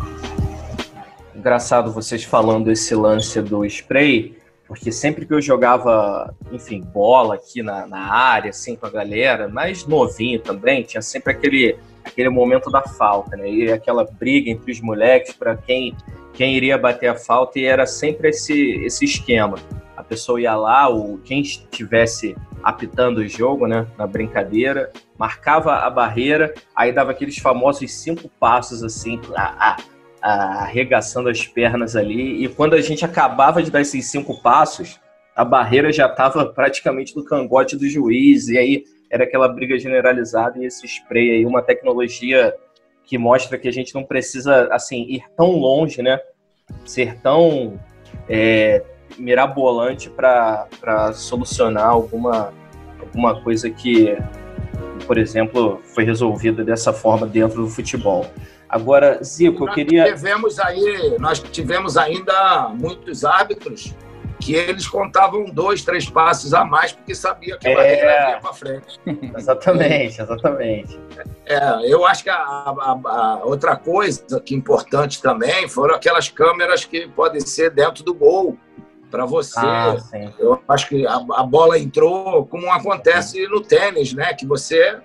Engraçado 1.35 1.91
vocês 1.91 2.23
falando 2.23 2.69
esse 2.69 2.93
lance 2.93 3.41
do 3.41 3.65
spray, 3.65 4.37
porque 4.67 4.91
sempre 4.91 5.25
que 5.25 5.33
eu 5.33 5.41
jogava, 5.41 6.35
enfim, 6.51 6.81
bola 6.81 7.33
aqui 7.33 7.63
na, 7.63 7.87
na 7.87 8.13
área, 8.13 8.51
assim, 8.51 8.75
com 8.75 8.85
a 8.85 8.91
galera, 8.91 9.47
mais 9.47 9.87
novinho 9.87 10.39
também, 10.39 10.83
tinha 10.83 11.01
sempre 11.01 11.33
aquele, 11.33 11.75
aquele 12.03 12.29
momento 12.29 12.69
da 12.69 12.81
falta, 12.81 13.35
né? 13.37 13.49
E 13.49 13.71
aquela 13.71 14.03
briga 14.03 14.49
entre 14.49 14.71
os 14.71 14.81
moleques 14.81 15.33
para 15.33 15.55
quem 15.55 15.95
quem 16.39 16.55
iria 16.55 16.77
bater 16.77 17.07
a 17.07 17.15
falta 17.15 17.59
e 17.59 17.65
era 17.65 17.85
sempre 17.85 18.29
esse, 18.29 18.71
esse 18.85 19.03
esquema. 19.03 19.57
A 19.97 20.01
pessoa 20.01 20.39
ia 20.39 20.55
lá, 20.55 20.87
ou 20.87 21.17
quem 21.17 21.41
estivesse 21.41 22.33
apitando 22.63 23.17
o 23.17 23.27
jogo, 23.27 23.67
né, 23.67 23.85
na 23.97 24.07
brincadeira, 24.07 24.89
marcava 25.17 25.75
a 25.75 25.89
barreira, 25.89 26.53
aí 26.73 26.93
dava 26.93 27.11
aqueles 27.11 27.37
famosos 27.37 27.91
cinco 27.91 28.29
passos 28.39 28.83
assim, 28.83 29.19
a, 29.35 29.75
arregaçando 30.21 31.27
as 31.27 31.45
pernas 31.45 31.95
ali, 31.97 32.43
e 32.43 32.47
quando 32.47 32.73
a 32.73 32.81
gente 32.81 33.03
acabava 33.03 33.61
de 33.61 33.69
dar 33.69 33.81
esses 33.81 34.09
cinco 34.09 34.41
passos, 34.41 34.99
a 35.35 35.43
barreira 35.43 35.91
já 35.91 36.07
estava 36.07 36.45
praticamente 36.45 37.15
no 37.15 37.23
cangote 37.25 37.75
do 37.75 37.87
juiz, 37.89 38.47
e 38.47 38.57
aí 38.57 38.83
era 39.09 39.23
aquela 39.23 39.47
briga 39.47 39.77
generalizada 39.77 40.59
e 40.59 40.65
esse 40.65 40.85
spray 40.85 41.31
aí, 41.31 41.45
uma 41.45 41.61
tecnologia 41.61 42.53
que 43.03 43.17
mostra 43.17 43.57
que 43.57 43.67
a 43.67 43.71
gente 43.71 43.95
não 43.95 44.03
precisa, 44.03 44.67
assim, 44.71 45.05
ir 45.09 45.23
tão 45.35 45.51
longe, 45.51 46.01
né, 46.01 46.19
ser 46.85 47.19
tão 47.19 47.79
é, 48.27 48.83
mirabolante 49.17 50.09
para 50.09 51.13
solucionar 51.13 51.87
alguma, 51.87 52.53
alguma 52.99 53.41
coisa 53.41 53.69
que, 53.69 54.15
por 55.07 55.17
exemplo, 55.17 55.81
foi 55.83 56.03
resolvida 56.03 56.63
dessa 56.63 56.93
forma 56.93 57.25
dentro 57.25 57.63
do 57.63 57.67
futebol. 57.67 58.27
Agora, 58.69 59.23
Zico, 59.23 59.67
eu 59.67 59.73
queria. 59.73 60.13
Tivemos 60.13 60.59
aí, 60.59 61.17
nós 61.19 61.39
tivemos 61.39 61.97
ainda 61.97 62.69
muitos 62.69 63.25
árbitros 63.25 63.95
que 64.39 64.55
eles 64.55 64.87
contavam 64.87 65.45
dois, 65.45 65.83
três 65.83 66.09
passos 66.09 66.53
a 66.53 66.63
mais 66.63 66.93
porque 66.93 67.13
sabia 67.13 67.57
que 67.57 67.67
a 67.67 67.71
é... 67.71 67.75
barreira 67.75 68.29
ia 68.31 68.39
para 68.39 68.53
frente. 68.53 68.99
Exatamente, 69.37 70.21
exatamente. 70.21 70.99
É, 71.45 71.91
eu 71.91 72.05
acho 72.05 72.23
que 72.23 72.29
a, 72.29 72.35
a, 72.35 72.99
a, 73.03 73.41
outra 73.43 73.75
coisa 73.75 74.39
que 74.39 74.55
é 74.55 74.57
importante 74.57 75.21
também 75.21 75.67
foram 75.67 75.95
aquelas 75.95 76.29
câmeras 76.29 76.85
que 76.85 77.07
podem 77.09 77.41
ser 77.41 77.71
dentro 77.71 78.03
do 78.03 78.13
gol 78.13 78.57
para 79.11 79.25
você. 79.25 79.59
Ah, 79.59 79.97
eu 80.37 80.61
acho 80.67 80.87
que 80.87 81.05
a, 81.05 81.15
a, 81.15 81.43
bola 81.43 81.77
entrou 81.77 82.45
como 82.45 82.71
acontece 82.71 83.45
no 83.47 83.61
tênis, 83.61 84.13
né? 84.13 84.33
Que 84.33 84.45
você, 84.45 84.99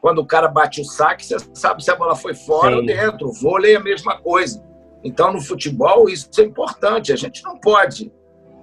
quando 0.00 0.20
o 0.20 0.26
cara 0.26 0.48
bate 0.48 0.80
o 0.80 0.84
saque, 0.84 1.26
você 1.26 1.36
sabe 1.52 1.84
se 1.84 1.90
a 1.90 1.96
bola 1.96 2.14
foi 2.14 2.34
fora 2.34 2.70
sim. 2.70 2.76
ou 2.76 2.86
dentro. 2.86 3.28
O 3.28 3.32
vôlei 3.32 3.74
é 3.74 3.76
a 3.76 3.82
mesma 3.82 4.16
coisa. 4.18 4.64
Então, 5.02 5.32
no 5.32 5.40
futebol, 5.40 6.08
isso 6.08 6.28
é 6.38 6.42
importante. 6.42 7.12
A 7.12 7.16
gente 7.16 7.42
não 7.42 7.58
pode 7.58 8.12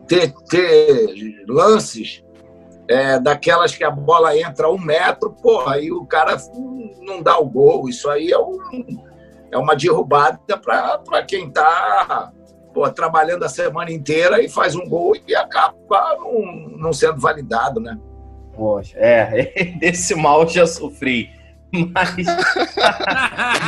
ter, 0.08 0.34
ter 0.50 1.46
lances 1.48 2.24
é, 2.88 3.20
daquelas 3.20 3.76
que 3.76 3.84
a 3.84 3.92
bola 3.92 4.38
entra 4.38 4.70
um 4.70 4.78
metro, 4.78 5.32
porra, 5.32 5.76
aí 5.76 5.92
o 5.92 6.06
cara 6.06 6.38
não 7.02 7.22
dá 7.22 7.38
o 7.38 7.46
gol. 7.46 7.90
Isso 7.90 8.10
aí 8.10 8.32
é, 8.32 8.40
um, 8.40 8.58
é 9.52 9.58
uma 9.58 9.76
derrubada 9.76 10.40
para 10.58 11.24
quem 11.24 11.48
está 11.48 12.32
trabalhando 12.94 13.44
a 13.44 13.50
semana 13.50 13.92
inteira 13.92 14.42
e 14.44 14.50
faz 14.50 14.76
um 14.76 14.88
gol 14.88 15.16
e 15.28 15.36
acaba 15.36 16.18
não, 16.20 16.78
não 16.78 16.94
sendo 16.94 17.20
validado, 17.20 17.80
né? 17.80 17.98
Poxa, 18.54 18.98
é, 18.98 19.74
desse 19.80 20.16
mal 20.16 20.48
já 20.48 20.68
sofri. 20.68 21.30
Mas, 21.72 22.16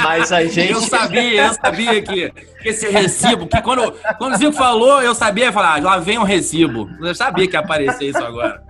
mas 0.04 0.32
a 0.32 0.46
gente. 0.46 0.72
Eu 0.72 0.82
sabia, 0.82 1.48
eu 1.48 1.54
sabia 1.54 2.02
que, 2.02 2.32
que 2.32 2.70
esse 2.70 2.88
recibo, 2.90 3.48
que 3.48 3.62
quando, 3.62 3.94
quando 4.18 4.34
o 4.34 4.38
Zico 4.38 4.54
falou, 4.54 5.02
eu 5.02 5.14
sabia 5.14 5.52
falar, 5.52 5.76
ah, 5.76 5.82
lá 5.82 5.98
vem 5.98 6.18
um 6.18 6.24
recibo. 6.24 6.90
Eu 7.02 7.14
sabia 7.14 7.48
que 7.48 7.56
ia 7.56 7.60
aparecer 7.60 8.06
isso 8.06 8.24
agora. 8.24 8.62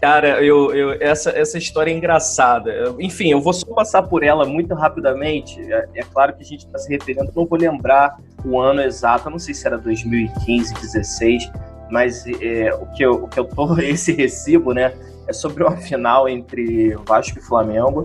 Cara, 0.00 0.42
eu, 0.42 0.72
eu, 0.72 0.96
essa, 1.00 1.30
essa 1.30 1.58
história 1.58 1.90
é 1.90 1.94
engraçada. 1.94 2.94
Enfim, 3.00 3.30
eu 3.30 3.40
vou 3.40 3.52
só 3.52 3.66
passar 3.74 4.02
por 4.02 4.22
ela 4.22 4.44
muito 4.44 4.74
rapidamente. 4.74 5.60
É, 5.72 5.88
é 5.96 6.02
claro 6.02 6.34
que 6.34 6.42
a 6.42 6.46
gente 6.46 6.66
está 6.66 6.78
se 6.78 6.88
referindo, 6.88 7.32
não 7.34 7.46
vou 7.46 7.58
lembrar 7.58 8.16
o 8.44 8.60
ano 8.60 8.80
exato, 8.80 9.28
não 9.28 9.38
sei 9.38 9.54
se 9.54 9.66
era 9.66 9.76
2015, 9.76 10.72
2016, 10.74 11.50
mas 11.90 12.24
é, 12.40 12.72
o, 12.74 12.86
que 12.86 13.02
eu, 13.02 13.24
o 13.24 13.28
que 13.28 13.40
eu 13.40 13.44
tô, 13.44 13.78
esse 13.80 14.12
recibo, 14.12 14.72
né, 14.72 14.92
é 15.26 15.32
sobre 15.32 15.62
uma 15.64 15.76
final 15.78 16.28
entre 16.28 16.94
Vasco 17.06 17.38
e 17.38 17.42
Flamengo. 17.42 18.04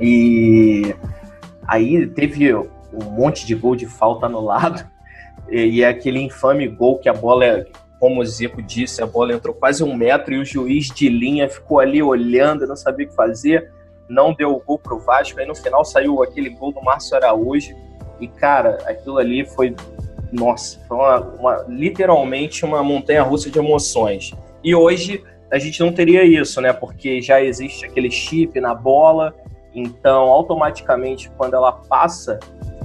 E 0.00 0.94
aí 1.66 2.06
teve 2.06 2.54
um 2.54 3.10
monte 3.10 3.46
de 3.46 3.54
gol 3.54 3.76
de 3.76 3.86
falta 3.86 4.26
anulado. 4.26 4.86
E, 5.50 5.82
é 5.82 5.88
aquele 5.88 6.20
infame 6.20 6.66
gol 6.66 6.98
que 6.98 7.08
a 7.08 7.14
bola 7.14 7.64
como 7.98 8.20
o 8.20 8.24
Zico 8.24 8.60
disse, 8.60 9.02
a 9.02 9.06
bola 9.06 9.32
entrou 9.32 9.54
quase 9.54 9.82
um 9.82 9.94
metro 9.96 10.34
e 10.34 10.38
o 10.38 10.44
juiz 10.44 10.86
de 10.86 11.08
linha 11.08 11.48
ficou 11.48 11.80
ali 11.80 12.02
olhando, 12.02 12.66
não 12.66 12.76
sabia 12.76 13.06
o 13.06 13.08
que 13.08 13.14
fazer, 13.14 13.72
não 14.08 14.34
deu 14.34 14.52
o 14.52 14.60
gol 14.60 14.78
pro 14.78 14.98
Vasco, 14.98 15.40
aí 15.40 15.46
no 15.46 15.54
final 15.54 15.84
saiu 15.84 16.22
aquele 16.22 16.50
gol 16.50 16.72
do 16.72 16.82
Márcio 16.82 17.16
Araújo, 17.16 17.74
e 18.20 18.28
cara, 18.28 18.78
aquilo 18.86 19.18
ali 19.18 19.44
foi, 19.44 19.74
nossa, 20.32 20.78
foi 20.86 20.96
uma, 20.96 21.20
uma, 21.20 21.64
literalmente 21.68 22.64
uma 22.64 22.82
montanha 22.82 23.22
russa 23.22 23.50
de 23.50 23.58
emoções. 23.58 24.32
E 24.62 24.74
hoje 24.74 25.22
a 25.50 25.58
gente 25.58 25.80
não 25.80 25.92
teria 25.92 26.24
isso, 26.24 26.60
né, 26.60 26.72
porque 26.72 27.20
já 27.20 27.40
existe 27.40 27.86
aquele 27.86 28.10
chip 28.10 28.60
na 28.60 28.74
bola, 28.74 29.34
então 29.74 30.24
automaticamente 30.24 31.30
quando 31.36 31.54
ela 31.54 31.72
passa 31.72 32.38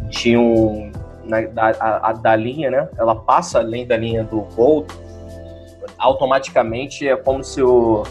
de 0.10 0.38
um 0.38 0.91
na, 1.24 1.41
da, 1.41 1.69
a, 1.80 2.10
a, 2.10 2.13
da 2.13 2.36
linha, 2.36 2.69
né? 2.69 2.89
Ela 2.97 3.15
passa 3.15 3.60
além 3.60 3.86
da 3.86 3.95
linha 3.95 4.24
do 4.24 4.41
gol, 4.56 4.86
automaticamente 5.97 7.08
é 7.08 7.15
como 7.15 7.43
se 7.43 7.62
o, 7.62 8.04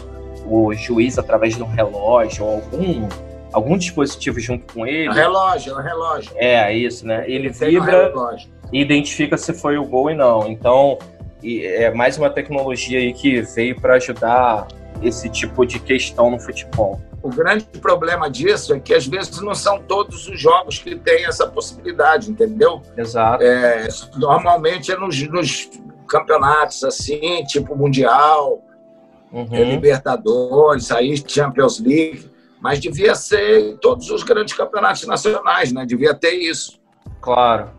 o 0.45 0.73
juiz, 0.73 1.17
através 1.17 1.55
de 1.55 1.63
um 1.63 1.67
relógio 1.67 2.45
ou 2.45 2.55
algum, 2.55 3.07
algum 3.53 3.77
dispositivo 3.77 4.39
junto 4.39 4.73
com 4.73 4.87
ele. 4.87 5.07
É 5.07 5.11
um 5.11 5.13
relógio, 5.13 5.73
é 5.73 5.75
um 5.75 5.81
relógio. 5.81 6.31
É, 6.35 6.73
isso, 6.73 7.05
né? 7.05 7.23
Ele, 7.25 7.47
ele 7.47 7.49
vibra 7.49 8.13
e 8.71 8.81
identifica 8.81 9.37
se 9.37 9.53
foi 9.53 9.77
o 9.77 9.85
gol 9.85 10.09
e 10.09 10.15
não. 10.15 10.47
Então, 10.47 10.97
é 11.43 11.91
mais 11.91 12.17
uma 12.17 12.29
tecnologia 12.29 12.99
aí 12.99 13.13
que 13.13 13.41
veio 13.41 13.79
para 13.79 13.95
ajudar 13.95 14.67
esse 15.01 15.29
tipo 15.29 15.65
de 15.65 15.79
questão 15.79 16.29
no 16.29 16.39
futebol. 16.39 16.99
O 17.23 17.29
grande 17.29 17.65
problema 17.79 18.29
disso 18.29 18.73
é 18.73 18.79
que 18.79 18.93
às 18.93 19.05
vezes 19.05 19.39
não 19.41 19.53
são 19.53 19.79
todos 19.83 20.27
os 20.27 20.39
jogos 20.39 20.79
que 20.79 20.95
têm 20.95 21.25
essa 21.25 21.47
possibilidade, 21.47 22.31
entendeu? 22.31 22.81
Exato. 22.97 23.43
É, 23.43 23.87
normalmente 24.17 24.91
é 24.91 24.97
nos, 24.97 25.21
nos, 25.27 25.69
campeonatos 26.07 26.83
assim, 26.83 27.41
tipo 27.45 27.73
Mundial, 27.73 28.61
uhum. 29.31 29.47
é, 29.49 29.63
Libertadores, 29.63 30.91
aí 30.91 31.15
Champions 31.25 31.79
League, 31.79 32.29
mas 32.59 32.79
devia 32.79 33.15
ser 33.15 33.71
em 33.71 33.77
todos 33.77 34.09
os 34.09 34.21
grandes 34.21 34.53
campeonatos 34.53 35.07
nacionais, 35.07 35.71
né? 35.71 35.85
Devia 35.85 36.13
ter 36.13 36.33
isso. 36.33 36.81
Claro. 37.21 37.69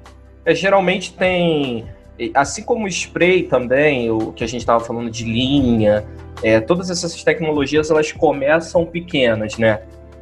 É, 0.47 0.55
geralmente 0.55 1.13
tem 1.13 1.87
assim 2.35 2.63
como 2.63 2.85
o 2.85 2.89
spray 2.89 3.45
também, 3.45 4.11
o 4.11 4.33
que 4.33 4.45
a 4.45 4.47
gente 4.47 4.61
estava 4.61 4.85
falando 4.85 5.11
de 5.11 5.25
linha, 5.25 6.05
é, 6.43 6.61
todas 6.61 6.91
essas 6.91 7.23
tecnologias 7.23 7.91
elas 7.91 8.13
começam 8.13 8.85
pequenas, 8.85 9.59
né? 9.59 9.81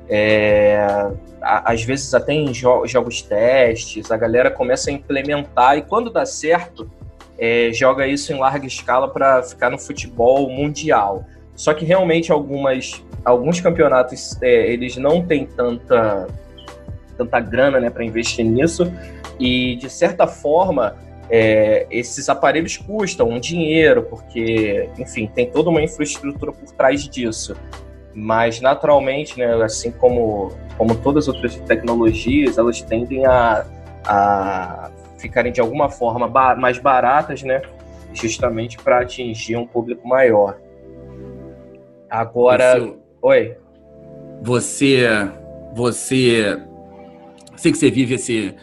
É, 0.08 1.08
às 1.40 1.82
vezes 1.84 2.12
até 2.14 2.32
em 2.32 2.52
jo 2.52 2.84
jogos 2.86 3.22
testes, 3.22 4.10
a 4.10 4.16
galera 4.16 4.50
começa 4.50 4.90
a 4.90 4.92
implementar 4.92 5.78
e 5.78 5.82
quando 5.82 6.10
dá 6.10 6.26
certo, 6.26 6.90
é, 7.38 7.70
joga 7.72 8.06
isso 8.06 8.32
em 8.32 8.38
larga 8.38 8.66
escala 8.66 9.08
para 9.08 9.42
ficar 9.42 9.70
no 9.70 9.78
futebol 9.78 10.50
mundial. 10.50 11.24
Só 11.54 11.72
que 11.72 11.84
realmente 11.84 12.32
algumas, 12.32 13.02
alguns 13.24 13.60
campeonatos 13.60 14.36
é, 14.42 14.72
eles 14.72 14.96
não 14.96 15.24
têm 15.24 15.46
tanta, 15.46 16.26
tanta 17.16 17.40
grana 17.40 17.80
né, 17.80 17.88
para 17.88 18.04
investir 18.04 18.44
nisso 18.44 18.92
e 19.38 19.76
de 19.76 19.88
certa 19.88 20.26
forma 20.26 20.96
é, 21.30 21.86
esses 21.90 22.28
aparelhos 22.28 22.76
custam 22.76 23.28
um 23.28 23.38
dinheiro, 23.38 24.02
porque, 24.02 24.90
enfim, 24.98 25.30
tem 25.32 25.48
toda 25.48 25.70
uma 25.70 25.80
infraestrutura 25.80 26.50
por 26.50 26.72
trás 26.72 27.08
disso. 27.08 27.56
Mas, 28.12 28.60
naturalmente, 28.60 29.38
né, 29.38 29.54
assim 29.62 29.92
como, 29.92 30.52
como 30.76 30.96
todas 30.96 31.28
as 31.28 31.34
outras 31.34 31.54
tecnologias, 31.60 32.58
elas 32.58 32.82
tendem 32.82 33.24
a, 33.24 33.64
a 34.04 34.90
ficarem 35.18 35.52
de 35.52 35.60
alguma 35.60 35.88
forma 35.88 36.26
ba 36.26 36.56
mais 36.56 36.78
baratas, 36.78 37.44
né, 37.44 37.62
justamente 38.12 38.76
para 38.78 39.00
atingir 39.00 39.56
um 39.56 39.66
público 39.66 40.08
maior. 40.08 40.58
Agora. 42.10 42.76
Esse... 42.76 42.96
Oi. 43.22 43.56
Você. 44.42 45.06
Você. 45.74 46.60
Sei 47.54 47.70
que 47.70 47.78
você 47.78 47.90
vive 47.90 48.14
esse 48.14 48.56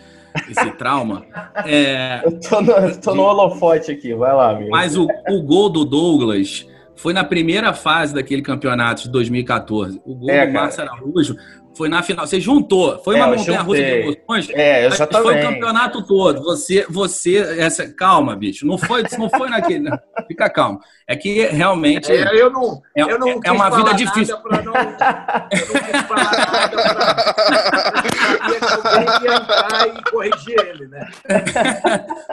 esse 0.49 0.71
trauma. 0.71 1.25
É, 1.65 2.21
eu 2.23 2.39
tô 2.39 2.61
no, 2.61 2.97
tô 3.01 3.15
no 3.15 3.23
holofote 3.23 3.91
aqui, 3.91 4.13
vai 4.13 4.33
lá, 4.33 4.51
amigo. 4.51 4.71
Mas 4.71 4.95
o, 4.97 5.07
o 5.29 5.41
gol 5.41 5.69
do 5.69 5.83
Douglas 5.83 6.67
foi 6.95 7.13
na 7.13 7.23
primeira 7.23 7.73
fase 7.73 8.13
daquele 8.13 8.41
campeonato 8.41 9.03
de 9.03 9.09
2014. 9.09 10.01
O 10.05 10.15
gol 10.15 10.29
é, 10.29 10.47
do 10.47 10.53
Márcio 10.53 10.81
Araújo 10.81 11.35
foi 11.77 11.87
na 11.87 12.01
final. 12.01 12.25
Você 12.25 12.41
juntou. 12.41 12.97
Foi 13.03 13.17
é, 13.17 13.23
uma 13.23 13.35
montanha 13.35 13.61
russa 13.61 13.81
de 13.81 13.89
emoções. 13.89 14.49
É, 14.49 14.87
exatamente. 14.87 15.23
Foi 15.23 15.39
o 15.39 15.41
campeonato 15.53 16.05
todo. 16.05 16.43
Você, 16.43 16.85
você, 16.89 17.37
essa, 17.59 17.87
calma, 17.87 18.35
bicho. 18.35 18.65
Não 18.65 18.77
foi, 18.77 19.03
não 19.17 19.29
foi 19.29 19.49
naquele. 19.49 19.89
Fica 20.27 20.49
calmo. 20.49 20.79
É 21.07 21.15
que 21.15 21.45
realmente. 21.47 22.11
É, 22.11 22.41
eu 22.41 22.49
não. 22.49 22.81
É, 22.95 23.01
eu 23.01 23.19
não 23.19 23.39
é 23.43 23.51
uma 23.51 23.69
vida 23.69 23.93
difícil. 23.93 24.35
Não, 24.43 24.57
eu 24.57 24.63
não 24.65 24.73
quis 24.73 26.01
falar 26.07 26.31
nada 26.31 26.83
pra, 26.83 27.97
alguém 28.75 29.07
ia 29.23 29.35
entrar 29.35 29.87
e 29.87 30.11
corrigir 30.11 30.59
ele, 30.59 30.87
né? 30.87 31.09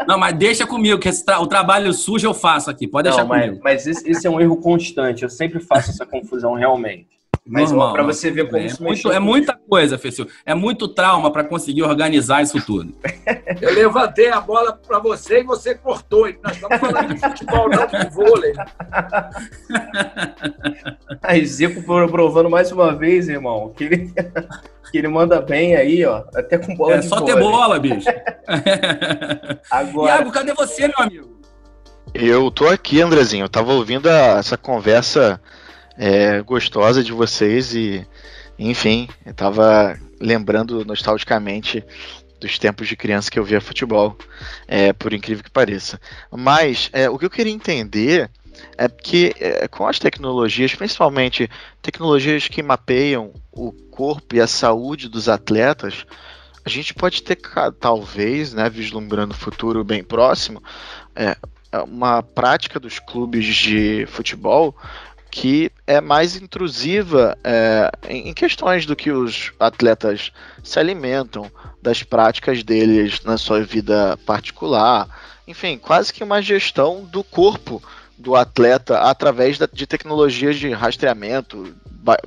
Não, 0.08 0.18
mas 0.18 0.34
deixa 0.36 0.66
comigo, 0.66 0.98
que 0.98 1.12
tra 1.24 1.40
o 1.40 1.46
trabalho 1.46 1.92
sujo 1.92 2.26
eu 2.26 2.34
faço 2.34 2.70
aqui. 2.70 2.88
Pode 2.88 3.08
deixar 3.08 3.22
Não, 3.22 3.28
mas, 3.28 3.44
comigo. 3.44 3.60
Mas 3.62 3.86
esse, 3.86 4.08
esse, 4.10 4.26
é 4.26 4.30
um 4.30 4.40
erro 4.40 4.56
constante. 4.56 5.22
Eu 5.22 5.30
sempre 5.30 5.60
faço 5.60 5.90
essa 5.90 6.06
confusão 6.06 6.54
realmente. 6.54 7.13
Mas 7.46 7.70
para 7.70 8.02
você 8.02 8.30
ver 8.30 8.46
como 8.46 8.56
é, 8.56 8.64
isso 8.64 8.82
muito, 8.82 9.12
é 9.12 9.18
muita 9.18 9.54
coisa, 9.54 9.98
Fecil. 9.98 10.26
É 10.46 10.54
muito 10.54 10.88
trauma 10.88 11.30
para 11.30 11.44
conseguir 11.44 11.82
organizar 11.82 12.42
isso 12.42 12.58
tudo. 12.64 12.94
Eu 13.60 13.74
levantei 13.74 14.30
a 14.30 14.40
bola 14.40 14.72
para 14.72 14.98
você 14.98 15.40
e 15.40 15.42
você 15.42 15.74
cortou. 15.74 16.26
E 16.26 16.38
nós 16.42 16.54
estamos 16.54 16.78
falando 16.78 17.12
de 17.12 17.20
futebol, 17.20 17.68
não 17.68 17.86
de 17.86 18.10
vôlei. 18.10 18.54
Aí, 21.22 21.44
Zico 21.44 21.82
provando 21.82 22.48
mais 22.48 22.72
uma 22.72 22.94
vez, 22.94 23.28
irmão, 23.28 23.70
que 23.76 23.84
ele, 23.84 24.10
que 24.90 24.96
ele 24.96 25.08
manda 25.08 25.42
bem 25.42 25.76
aí, 25.76 26.02
ó. 26.04 26.24
Até 26.34 26.56
com 26.56 26.74
bola 26.74 26.94
é 26.94 26.98
de 26.98 27.08
só 27.08 27.20
vôlei. 27.20 27.34
ter 27.34 27.40
bola, 27.40 27.78
bicho. 27.78 28.08
Agora... 29.70 30.16
Iago, 30.16 30.32
cadê 30.32 30.54
você, 30.54 30.88
meu 30.88 30.98
amigo? 30.98 31.34
Eu 32.14 32.50
tô 32.50 32.68
aqui, 32.68 33.02
Andrezinho. 33.02 33.44
Eu 33.44 33.50
tava 33.50 33.72
ouvindo 33.72 34.08
a, 34.08 34.38
essa 34.38 34.56
conversa 34.56 35.38
é, 35.96 36.40
gostosa 36.42 37.02
de 37.02 37.12
vocês 37.12 37.74
e, 37.74 38.06
enfim, 38.58 39.08
eu 39.24 39.34
tava 39.34 39.98
lembrando 40.20 40.84
nostalgicamente 40.84 41.84
dos 42.40 42.58
tempos 42.58 42.88
de 42.88 42.96
criança 42.96 43.30
que 43.30 43.38
eu 43.38 43.44
via 43.44 43.60
futebol, 43.60 44.16
é, 44.68 44.92
por 44.92 45.12
incrível 45.12 45.42
que 45.42 45.50
pareça. 45.50 46.00
Mas 46.30 46.90
é, 46.92 47.08
o 47.08 47.18
que 47.18 47.24
eu 47.24 47.30
queria 47.30 47.52
entender 47.52 48.30
é 48.76 48.88
que 48.88 49.34
é, 49.40 49.66
com 49.66 49.86
as 49.86 49.98
tecnologias, 49.98 50.74
principalmente 50.74 51.48
tecnologias 51.80 52.48
que 52.48 52.62
mapeiam 52.62 53.32
o 53.50 53.72
corpo 53.72 54.34
e 54.34 54.40
a 54.40 54.46
saúde 54.46 55.08
dos 55.08 55.28
atletas, 55.28 56.04
a 56.64 56.68
gente 56.68 56.94
pode 56.94 57.22
ter 57.22 57.38
talvez, 57.78 58.54
né, 58.54 58.70
vislumbrando 58.70 59.34
o 59.34 59.36
futuro 59.36 59.84
bem 59.84 60.02
próximo, 60.02 60.62
é, 61.14 61.36
uma 61.88 62.22
prática 62.22 62.78
dos 62.78 62.98
clubes 62.98 63.44
de 63.44 64.06
futebol 64.06 64.76
que 65.34 65.68
é 65.84 66.00
mais 66.00 66.36
intrusiva 66.36 67.36
é, 67.42 67.90
em 68.08 68.32
questões 68.32 68.86
do 68.86 68.94
que 68.94 69.10
os 69.10 69.50
atletas 69.58 70.30
se 70.62 70.78
alimentam, 70.78 71.50
das 71.82 72.04
práticas 72.04 72.62
deles 72.62 73.20
na 73.24 73.36
sua 73.36 73.60
vida 73.64 74.16
particular, 74.24 75.08
enfim, 75.44 75.76
quase 75.76 76.12
que 76.12 76.22
uma 76.22 76.40
gestão 76.40 77.02
do 77.02 77.24
corpo 77.24 77.82
do 78.16 78.36
atleta 78.36 79.00
através 79.00 79.58
de 79.72 79.86
tecnologias 79.88 80.54
de 80.54 80.70
rastreamento, 80.70 81.74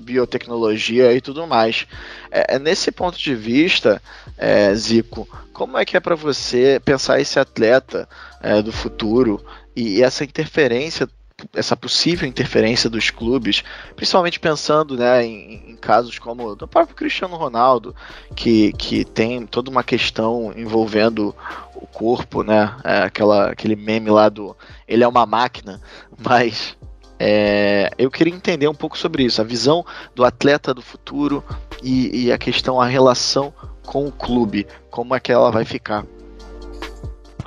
biotecnologia 0.02 1.14
e 1.14 1.22
tudo 1.22 1.48
mais. 1.48 1.88
É, 2.30 2.56
é, 2.56 2.60
nesse 2.60 2.92
ponto 2.92 3.18
de 3.18 3.34
vista, 3.34 4.02
é, 4.38 4.76
Zico, 4.76 5.26
como 5.54 5.78
é 5.78 5.86
que 5.86 5.96
é 5.96 6.02
para 6.02 6.16
você 6.16 6.82
pensar 6.84 7.22
esse 7.22 7.40
atleta 7.40 8.06
é, 8.42 8.62
do 8.62 8.74
futuro 8.74 9.42
e, 9.74 10.00
e 10.00 10.04
essa 10.04 10.26
interferência 10.26 11.08
essa 11.54 11.78
possível 11.78 12.28
interferência 12.28 12.90
dos 12.90 13.12
clubes, 13.12 13.64
principalmente 13.96 14.40
pensando 14.40 14.98
né, 14.98 15.24
em, 15.24 15.72
em, 15.72 15.76
casos 15.76 16.18
como 16.18 16.56
do 16.56 16.68
próprio 16.68 16.96
Cristiano 16.96 17.36
Ronaldo, 17.36 17.96
que, 18.36 18.74
que 18.74 19.06
tem 19.06 19.46
toda 19.46 19.70
uma 19.70 19.84
questão 19.84 20.52
envolvendo 20.56 21.36
o 21.76 21.86
corpo, 21.86 22.42
né? 22.42 22.76
É, 22.84 23.04
aquela, 23.04 23.52
aquele 23.52 23.76
meme 23.76 24.10
lá 24.10 24.30
do 24.30 24.56
ele 24.88 25.04
é 25.04 25.08
uma 25.08 25.28
máquina, 25.28 25.80
mas 26.18 26.76
é, 27.20 27.92
eu 28.00 28.10
queria 28.10 28.34
entender 28.34 28.68
um 28.68 28.76
pouco 28.76 28.98
sobre 28.98 29.24
isso, 29.24 29.40
a 29.40 29.46
visão 29.46 29.86
do 30.16 30.26
atleta 30.26 30.74
do 30.74 30.82
futuro 30.82 31.44
e, 31.84 32.26
e 32.26 32.32
a 32.32 32.38
questão, 32.38 32.82
a 32.82 32.88
relação 32.88 33.54
com 33.86 34.08
o 34.08 34.12
clube, 34.12 34.66
como 34.90 35.14
é 35.14 35.20
que 35.20 35.32
ela 35.32 35.52
vai 35.52 35.66
ficar. 35.66 36.04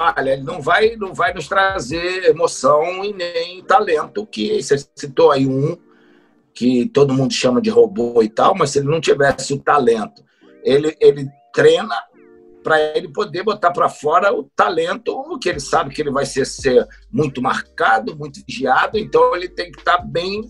Olha, 0.02 0.30
ele 0.32 0.42
não 0.42 0.62
vai, 0.62 0.96
não 0.96 1.12
vai 1.12 1.34
nos 1.34 1.46
trazer 1.46 2.24
emoção 2.24 3.04
e 3.04 3.12
nem 3.12 3.62
talento, 3.62 4.24
que 4.24 4.62
você 4.62 4.78
citou 4.96 5.30
aí 5.30 5.46
um 5.46 5.76
que 6.54 6.88
todo 6.88 7.12
mundo 7.12 7.34
chama 7.34 7.60
de 7.60 7.68
robô 7.68 8.22
e 8.22 8.28
tal, 8.30 8.54
mas 8.54 8.70
se 8.70 8.78
ele 8.78 8.88
não 8.88 8.98
tivesse 8.98 9.52
o 9.52 9.58
talento, 9.58 10.24
ele, 10.64 10.96
ele 10.98 11.28
treina 11.52 11.94
para 12.62 12.80
ele 12.96 13.08
poder 13.08 13.42
botar 13.42 13.72
para 13.72 13.90
fora 13.90 14.32
o 14.32 14.44
talento, 14.56 15.38
que 15.38 15.50
ele 15.50 15.60
sabe 15.60 15.94
que 15.94 16.00
ele 16.00 16.10
vai 16.10 16.24
ser, 16.24 16.46
ser 16.46 16.88
muito 17.12 17.42
marcado, 17.42 18.16
muito 18.16 18.40
vigiado, 18.48 18.96
então 18.96 19.36
ele 19.36 19.50
tem 19.50 19.70
que 19.70 19.80
estar 19.80 19.98
tá 19.98 20.02
bem 20.02 20.48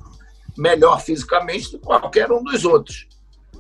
melhor 0.57 1.01
fisicamente 1.01 1.73
do 1.73 1.81
que 1.81 1.87
qualquer 1.87 2.31
um 2.31 2.45
dos 2.45 2.65
outros. 2.65 3.09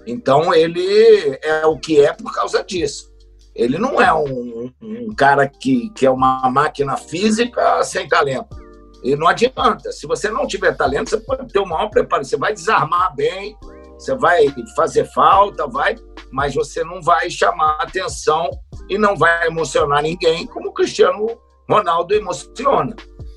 Então 0.07 0.55
ele 0.55 1.37
é 1.42 1.66
o 1.66 1.76
que 1.76 2.00
é 2.00 2.12
por 2.12 2.33
causa 2.33 2.62
disso. 2.62 3.09
Ele 3.54 3.78
não 3.78 4.00
é 4.00 4.12
um, 4.12 4.72
um 4.80 5.14
cara 5.14 5.48
que, 5.48 5.90
que 5.90 6.06
é 6.06 6.10
uma 6.10 6.48
máquina 6.50 6.96
física 6.96 7.82
sem 7.82 8.08
talento. 8.08 8.56
E 9.02 9.16
não 9.16 9.26
adianta. 9.26 9.92
Se 9.92 10.06
você 10.06 10.30
não 10.30 10.46
tiver 10.46 10.76
talento, 10.76 11.10
você 11.10 11.18
pode 11.18 11.52
ter 11.52 11.58
o 11.58 11.66
maior 11.66 11.88
preparo. 11.88 12.24
Você 12.24 12.36
vai 12.36 12.52
desarmar 12.52 13.14
bem, 13.14 13.56
você 13.98 14.14
vai 14.14 14.46
fazer 14.76 15.04
falta, 15.12 15.66
vai, 15.66 15.96
mas 16.30 16.54
você 16.54 16.84
não 16.84 17.02
vai 17.02 17.30
chamar 17.30 17.78
atenção 17.80 18.50
e 18.88 18.96
não 18.96 19.16
vai 19.16 19.46
emocionar 19.46 20.02
ninguém, 20.02 20.46
como 20.46 20.68
o 20.68 20.72
Cristiano 20.72 21.26
Ronaldo 21.68 22.14
emociona. 22.14 22.94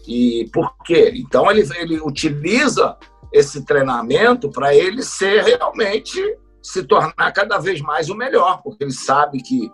E 0.07 0.49
por 0.53 0.75
quê? 0.83 1.13
Então 1.15 1.49
ele, 1.49 1.67
ele 1.77 1.99
utiliza 2.01 2.97
esse 3.31 3.65
treinamento 3.65 4.49
para 4.49 4.75
ele 4.75 5.01
ser 5.01 5.43
realmente 5.43 6.19
se 6.61 6.83
tornar 6.83 7.31
cada 7.33 7.57
vez 7.57 7.81
mais 7.81 8.09
o 8.09 8.15
melhor, 8.15 8.61
porque 8.63 8.83
ele 8.83 8.93
sabe 8.93 9.41
que 9.41 9.71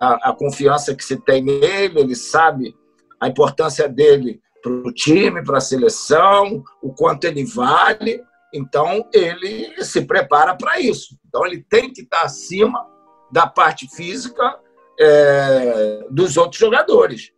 a, 0.00 0.30
a 0.30 0.32
confiança 0.32 0.94
que 0.94 1.04
se 1.04 1.16
tem 1.22 1.42
nele, 1.42 2.00
ele 2.00 2.14
sabe 2.14 2.74
a 3.20 3.28
importância 3.28 3.88
dele 3.88 4.40
para 4.62 4.72
o 4.72 4.92
time, 4.92 5.44
para 5.44 5.58
a 5.58 5.60
seleção, 5.60 6.62
o 6.82 6.92
quanto 6.92 7.24
ele 7.24 7.44
vale. 7.44 8.22
Então, 8.52 9.08
ele 9.12 9.82
se 9.84 10.02
prepara 10.02 10.54
para 10.54 10.80
isso. 10.80 11.16
Então, 11.26 11.46
ele 11.46 11.64
tem 11.68 11.92
que 11.92 12.02
estar 12.02 12.22
acima 12.22 12.86
da 13.30 13.46
parte 13.46 13.88
física 13.94 14.58
é, 14.98 16.06
dos 16.10 16.36
outros 16.36 16.58
jogadores. 16.58 17.32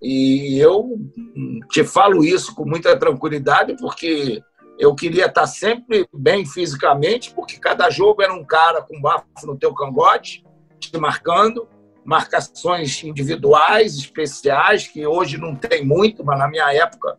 E 0.00 0.58
eu 0.58 0.98
te 1.70 1.84
falo 1.84 2.24
isso 2.24 2.54
com 2.54 2.64
muita 2.64 2.96
tranquilidade, 2.98 3.76
porque 3.78 4.42
eu 4.78 4.94
queria 4.94 5.26
estar 5.26 5.46
sempre 5.46 6.08
bem 6.12 6.44
fisicamente, 6.44 7.32
porque 7.32 7.58
cada 7.58 7.88
jogo 7.88 8.22
era 8.22 8.34
um 8.34 8.44
cara 8.44 8.82
com 8.82 9.00
bafo 9.00 9.26
no 9.44 9.56
teu 9.56 9.72
cangote, 9.74 10.44
te 10.80 10.98
marcando, 10.98 11.68
marcações 12.04 13.02
individuais, 13.04 13.96
especiais, 13.96 14.86
que 14.86 15.06
hoje 15.06 15.38
não 15.38 15.54
tem 15.54 15.84
muito, 15.84 16.24
mas 16.24 16.38
na 16.38 16.48
minha 16.48 16.72
época, 16.72 17.16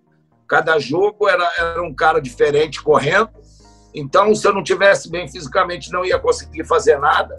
cada 0.47 0.77
jogo 0.79 1.27
era, 1.27 1.49
era 1.57 1.83
um 1.83 1.93
cara 1.93 2.19
diferente 2.19 2.81
correndo. 2.81 3.29
Então, 3.95 4.33
se 4.35 4.47
eu 4.47 4.53
não 4.53 4.63
tivesse 4.63 5.09
bem 5.09 5.27
fisicamente, 5.27 5.91
não 5.91 6.03
ia 6.03 6.19
conseguir 6.19 6.65
fazer 6.65 6.97
nada. 6.97 7.37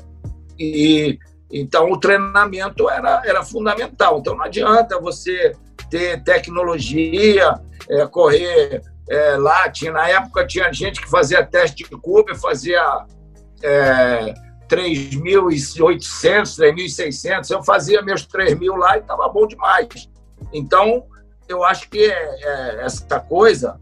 E 0.59 1.19
então 1.51 1.91
o 1.91 1.99
treinamento 1.99 2.89
era, 2.89 3.23
era 3.25 3.45
fundamental. 3.45 4.19
Então, 4.19 4.37
não 4.37 4.45
adianta 4.45 5.01
você 5.01 5.53
ter 5.91 6.23
tecnologia, 6.25 7.61
é, 7.91 8.07
correr 8.07 8.83
é, 9.09 9.37
lá. 9.37 9.69
Tinha, 9.69 9.93
na 9.93 10.09
época 10.09 10.47
tinha 10.47 10.73
gente 10.73 11.01
que 11.01 11.11
fazia 11.11 11.45
teste 11.45 11.85
de 11.85 11.97
curva, 12.01 12.35
fazia 12.35 13.05
é, 13.63 14.35
3.800, 14.69 16.59
3.600, 16.59 17.51
eu 17.51 17.63
fazia 17.63 18.03
meus 18.03 18.27
3.000 18.27 18.77
lá 18.77 18.97
e 18.97 19.01
estava 19.01 19.29
bom 19.29 19.47
demais. 19.47 20.09
Então, 20.53 21.05
eu 21.49 21.65
acho 21.65 21.89
que 21.89 22.05
é, 22.05 22.39
é 22.43 22.85
essa 22.85 23.21
coisa, 23.21 23.81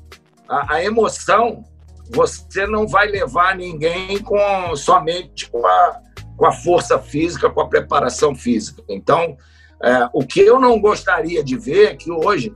a, 0.49 0.75
a, 0.75 0.85
emoção, 0.85 1.65
você 2.11 2.67
não 2.67 2.87
vai 2.87 3.07
levar 3.07 3.57
ninguém 3.57 4.19
com 4.19 4.75
somente 4.77 5.51
com 5.51 5.65
a, 5.67 6.01
com 6.37 6.47
a 6.47 6.53
força 6.53 6.99
física, 6.99 7.49
com 7.49 7.61
a 7.61 7.69
preparação 7.69 8.35
física. 8.35 8.83
Então, 8.89 9.37
é, 9.83 10.09
o 10.13 10.25
que 10.25 10.41
eu 10.41 10.61
não 10.61 10.81
gostaria 10.81 11.43
de 11.43 11.57
ver 11.57 11.93
é 11.93 11.95
que 11.95 12.11
hoje 12.11 12.55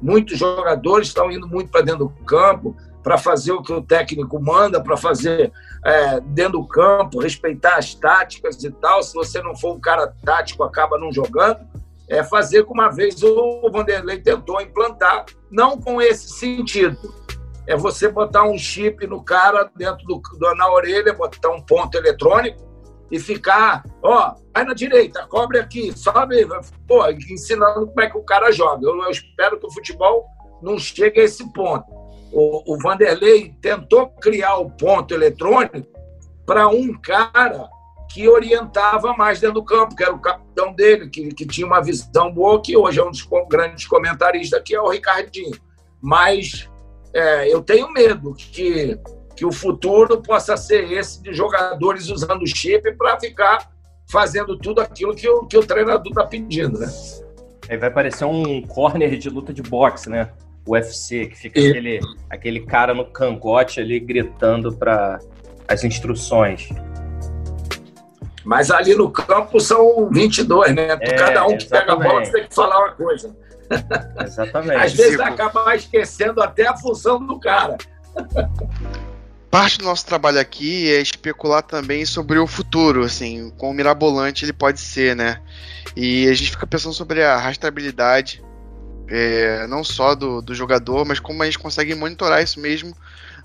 muitos 0.00 0.38
jogadores 0.38 1.08
estão 1.08 1.30
indo 1.30 1.46
muito 1.46 1.70
para 1.70 1.82
dentro 1.82 2.06
do 2.06 2.24
campo, 2.24 2.76
para 3.04 3.18
fazer 3.18 3.52
o 3.52 3.62
que 3.62 3.72
o 3.72 3.82
técnico 3.82 4.40
manda, 4.40 4.82
para 4.82 4.96
fazer 4.96 5.52
é, 5.84 6.18
dentro 6.20 6.52
do 6.52 6.66
campo, 6.66 7.20
respeitar 7.20 7.76
as 7.76 7.94
táticas 7.94 8.64
e 8.64 8.70
tal. 8.70 9.02
Se 9.02 9.12
você 9.14 9.42
não 9.42 9.54
for 9.54 9.76
um 9.76 9.80
cara 9.80 10.12
tático, 10.24 10.64
acaba 10.64 10.98
não 10.98 11.12
jogando. 11.12 11.60
É 12.08 12.22
fazer 12.22 12.64
como 12.64 12.80
uma 12.80 12.90
vez 12.90 13.22
o 13.22 13.70
Vanderlei 13.70 14.18
tentou 14.18 14.60
implantar, 14.60 15.26
não 15.50 15.78
com 15.78 16.00
esse 16.00 16.30
sentido. 16.30 16.96
É 17.66 17.76
você 17.76 18.08
botar 18.08 18.44
um 18.44 18.58
chip 18.58 19.06
no 19.06 19.22
cara 19.22 19.70
dentro 19.76 20.04
do, 20.06 20.20
na 20.54 20.70
orelha, 20.70 21.12
botar 21.12 21.50
um 21.50 21.60
ponto 21.60 21.96
eletrônico 21.96 22.62
e 23.10 23.18
ficar, 23.18 23.84
ó, 24.02 24.34
vai 24.54 24.64
na 24.64 24.74
direita, 24.74 25.26
cobre 25.26 25.58
aqui, 25.58 25.96
sobe, 25.96 26.46
pô, 26.86 27.06
ensinando 27.08 27.86
como 27.86 28.00
é 28.00 28.08
que 28.08 28.18
o 28.18 28.22
cara 28.22 28.50
joga. 28.50 28.86
Eu, 28.86 29.02
eu 29.02 29.10
espero 29.10 29.58
que 29.58 29.66
o 29.66 29.72
futebol 29.72 30.24
não 30.62 30.78
chegue 30.78 31.20
a 31.20 31.24
esse 31.24 31.50
ponto 31.52 31.84
o, 32.34 32.74
o 32.74 32.78
Vanderlei 32.78 33.54
tentou 33.62 34.08
criar 34.08 34.56
o 34.56 34.68
ponto 34.70 35.14
eletrônico 35.14 35.86
para 36.44 36.68
um 36.68 36.92
cara 37.00 37.68
que 38.12 38.28
orientava 38.28 39.14
mais 39.14 39.40
dentro 39.40 39.54
do 39.54 39.64
campo, 39.64 39.94
que 39.94 40.02
era 40.02 40.12
o 40.12 40.20
capitão 40.20 40.72
dele, 40.72 41.08
que, 41.08 41.28
que 41.28 41.46
tinha 41.46 41.66
uma 41.66 41.80
visão 41.80 42.32
boa, 42.32 42.60
que 42.60 42.76
hoje 42.76 43.00
é 43.00 43.04
um 43.04 43.10
dos 43.10 43.26
grandes 43.48 43.86
comentaristas, 43.86 44.62
que 44.64 44.74
é 44.74 44.80
o 44.80 44.88
Ricardinho. 44.88 45.56
Mas 46.00 46.68
é, 47.12 47.52
eu 47.52 47.62
tenho 47.62 47.90
medo 47.90 48.34
que, 48.34 48.98
que 49.36 49.46
o 49.46 49.52
futuro 49.52 50.20
possa 50.20 50.56
ser 50.56 50.92
esse 50.92 51.22
de 51.22 51.32
jogadores 51.32 52.08
usando 52.10 52.46
chip 52.46 52.92
para 52.96 53.18
ficar 53.18 53.70
fazendo 54.10 54.58
tudo 54.58 54.80
aquilo 54.80 55.14
que 55.14 55.28
o, 55.28 55.46
que 55.46 55.56
o 55.56 55.66
treinador 55.66 56.06
está 56.06 56.24
pedindo, 56.26 56.78
né? 56.78 56.88
Aí 57.68 57.76
vai 57.76 57.90
parecer 57.90 58.24
um 58.24 58.62
corner 58.62 59.16
de 59.16 59.30
luta 59.30 59.52
de 59.52 59.62
boxe, 59.62 60.10
né? 60.10 60.30
O 60.66 60.72
UFC, 60.72 61.26
que 61.26 61.36
fica 61.36 61.60
e... 61.60 61.68
aquele, 61.68 62.00
aquele 62.30 62.60
cara 62.60 62.94
no 62.94 63.04
cangote 63.04 63.80
ali 63.80 64.00
gritando 64.00 64.72
para 64.72 65.18
as 65.68 65.84
instruções. 65.84 66.68
Mas 68.44 68.70
ali 68.70 68.94
no 68.94 69.10
campo 69.10 69.58
são 69.58 70.08
22, 70.10 70.74
né? 70.74 70.88
É, 71.00 71.14
Cada 71.14 71.46
um 71.46 71.56
que 71.56 71.66
pega 71.66 71.92
a 71.92 71.96
bola 71.96 72.22
tem 72.22 72.46
que 72.46 72.54
falar 72.54 72.78
uma 72.78 72.92
coisa. 72.92 73.34
Exatamente. 74.22 74.82
Às 74.82 74.92
vezes 74.92 75.18
acaba 75.18 75.74
esquecendo 75.74 76.42
até 76.42 76.66
a 76.66 76.76
função 76.76 77.24
do 77.24 77.40
cara. 77.40 77.78
Parte 79.50 79.78
do 79.78 79.84
nosso 79.84 80.04
trabalho 80.04 80.38
aqui 80.38 80.92
é 80.92 81.00
especular 81.00 81.62
também 81.62 82.04
sobre 82.04 82.38
o 82.38 82.46
futuro, 82.46 83.04
assim, 83.04 83.50
quão 83.56 83.72
mirabolante 83.72 84.44
ele 84.44 84.52
pode 84.52 84.80
ser, 84.80 85.14
né? 85.14 85.40
E 85.96 86.28
a 86.28 86.34
gente 86.34 86.50
fica 86.50 86.66
pensando 86.66 86.92
sobre 86.92 87.22
a 87.22 87.36
rastreabilidade, 87.38 88.42
é, 89.08 89.66
não 89.66 89.84
só 89.84 90.14
do, 90.14 90.40
do 90.40 90.54
jogador, 90.54 91.04
mas 91.04 91.18
como 91.18 91.42
a 91.42 91.46
gente 91.46 91.58
consegue 91.58 91.94
monitorar 91.94 92.42
isso 92.42 92.60
mesmo 92.60 92.96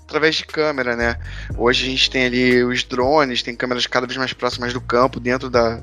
através 0.02 0.34
de 0.36 0.44
câmera, 0.44 0.96
né? 0.96 1.16
Hoje 1.56 1.86
a 1.86 1.90
gente 1.90 2.10
tem 2.10 2.26
ali 2.26 2.64
os 2.64 2.82
drones, 2.82 3.42
tem 3.42 3.54
câmeras 3.54 3.86
cada 3.86 4.06
vez 4.06 4.16
mais 4.16 4.32
próximas 4.32 4.72
do 4.72 4.80
campo, 4.80 5.20
dentro 5.20 5.48
da 5.48 5.80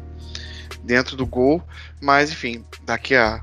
dentro 0.84 1.18
do 1.18 1.26
gol, 1.26 1.62
mas 2.02 2.32
enfim, 2.32 2.64
daqui 2.86 3.16
a 3.16 3.42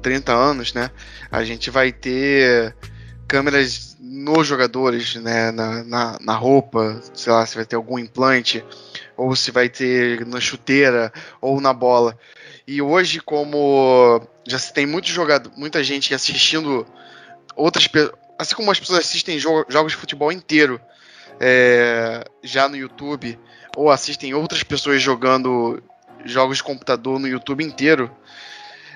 30 0.00 0.32
anos, 0.32 0.72
né, 0.72 0.90
a 1.30 1.42
gente 1.44 1.70
vai 1.70 1.92
ter 1.92 2.74
câmeras 3.26 3.96
nos 4.00 4.46
jogadores, 4.46 5.16
né, 5.16 5.50
na, 5.50 5.82
na, 5.82 6.18
na 6.20 6.36
roupa, 6.36 7.00
sei 7.12 7.32
lá, 7.32 7.44
se 7.44 7.56
vai 7.56 7.64
ter 7.64 7.74
algum 7.74 7.98
implante, 7.98 8.64
ou 9.16 9.34
se 9.34 9.50
vai 9.50 9.68
ter 9.68 10.24
na 10.26 10.40
chuteira 10.40 11.12
ou 11.40 11.60
na 11.60 11.72
bola. 11.72 12.16
E 12.66 12.80
hoje, 12.80 13.20
como 13.20 14.22
já 14.46 14.58
se 14.58 14.72
tem 14.72 14.86
muito 14.86 15.08
jogador, 15.08 15.50
muita 15.56 15.82
gente 15.82 16.14
assistindo 16.14 16.86
outras 17.56 17.88
assim 18.38 18.54
como 18.54 18.70
as 18.70 18.80
pessoas 18.80 19.00
assistem 19.00 19.38
jo 19.38 19.64
jogos 19.68 19.92
de 19.92 19.98
futebol 19.98 20.30
inteiro 20.30 20.80
é, 21.40 22.24
já 22.42 22.68
no 22.68 22.76
YouTube, 22.76 23.38
ou 23.76 23.90
assistem 23.90 24.34
outras 24.34 24.62
pessoas 24.62 25.02
jogando 25.02 25.82
jogos 26.24 26.58
de 26.58 26.62
computador 26.62 27.18
no 27.18 27.28
YouTube 27.28 27.64
inteiro, 27.64 28.10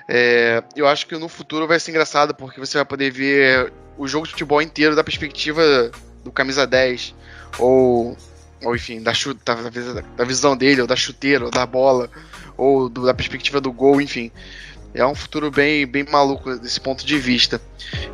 é, 0.08 0.62
eu 0.74 0.86
acho 0.86 1.06
que 1.06 1.16
no 1.16 1.28
futuro 1.28 1.66
vai 1.66 1.78
ser 1.78 1.90
engraçado, 1.90 2.34
porque 2.34 2.60
você 2.60 2.78
vai 2.78 2.84
poder 2.84 3.10
ver 3.10 3.72
o 3.96 4.06
jogo 4.06 4.26
de 4.26 4.32
futebol 4.32 4.62
inteiro 4.62 4.96
da 4.96 5.04
perspectiva 5.04 5.90
do 6.24 6.32
camisa 6.32 6.66
10, 6.66 7.14
ou, 7.58 8.16
ou 8.62 8.74
enfim, 8.74 9.02
da, 9.02 9.12
da, 9.44 10.00
da 10.16 10.24
visão 10.24 10.56
dele, 10.56 10.80
ou 10.80 10.86
da 10.86 10.96
chuteira, 10.96 11.44
ou 11.44 11.50
da 11.50 11.66
bola, 11.66 12.08
ou 12.56 12.88
do, 12.88 13.04
da 13.04 13.12
perspectiva 13.12 13.60
do 13.60 13.72
gol, 13.72 14.00
enfim 14.00 14.32
é 14.98 15.06
um 15.06 15.14
futuro 15.14 15.50
bem, 15.50 15.86
bem 15.86 16.04
maluco 16.04 16.56
desse 16.56 16.80
ponto 16.80 17.06
de 17.06 17.18
vista. 17.18 17.60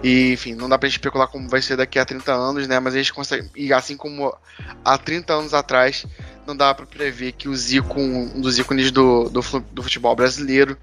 E, 0.03 0.33
enfim, 0.33 0.55
não 0.55 0.69
dá 0.69 0.79
pra 0.79 0.89
gente 0.89 0.99
especular 0.99 1.29
como 1.29 1.49
vai 1.49 1.63
ser 1.63 1.77
daqui 1.77 1.99
a 1.99 2.05
30 2.05 2.33
anos, 2.33 2.69
né? 2.69 2.79
Mas 2.79 2.95
a 2.95 2.99
gente 2.99 3.13
consegue. 3.13 3.49
E 3.57 3.73
assim 3.73 3.97
como 3.97 4.37
há 4.85 4.99
30 4.99 5.33
anos 5.33 5.55
atrás, 5.55 6.05
não 6.47 6.55
dá 6.55 6.75
para 6.75 6.85
prever 6.85 7.33
que 7.33 7.49
o 7.49 7.57
Zico, 7.57 7.99
um 7.99 8.41
dos 8.41 8.59
ícones 8.59 8.91
do, 8.91 9.31
do, 9.31 9.41
do, 9.73 9.83
futebol 9.83 10.15
brasileiro, 10.15 10.77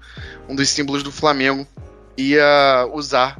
um 0.48 0.56
dos 0.56 0.68
símbolos 0.68 1.04
do 1.04 1.12
Flamengo, 1.12 1.66
ia 2.16 2.86
usar 2.92 3.38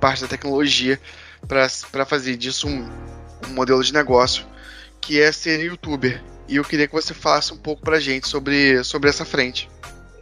parte 0.00 0.22
da 0.22 0.28
tecnologia 0.28 0.98
para 1.46 2.06
fazer 2.06 2.36
disso 2.36 2.66
um, 2.66 2.88
um 3.48 3.52
modelo 3.52 3.84
de 3.84 3.92
negócio 3.92 4.46
que 5.00 5.20
é 5.20 5.30
ser 5.30 5.60
youtuber. 5.60 6.22
E 6.48 6.56
eu 6.56 6.64
queria 6.64 6.86
que 6.86 6.94
você 6.94 7.12
falasse 7.12 7.52
um 7.52 7.58
pouco 7.58 7.82
pra 7.82 8.00
gente 8.00 8.26
sobre, 8.26 8.82
sobre 8.82 9.10
essa 9.10 9.26
frente. 9.26 9.68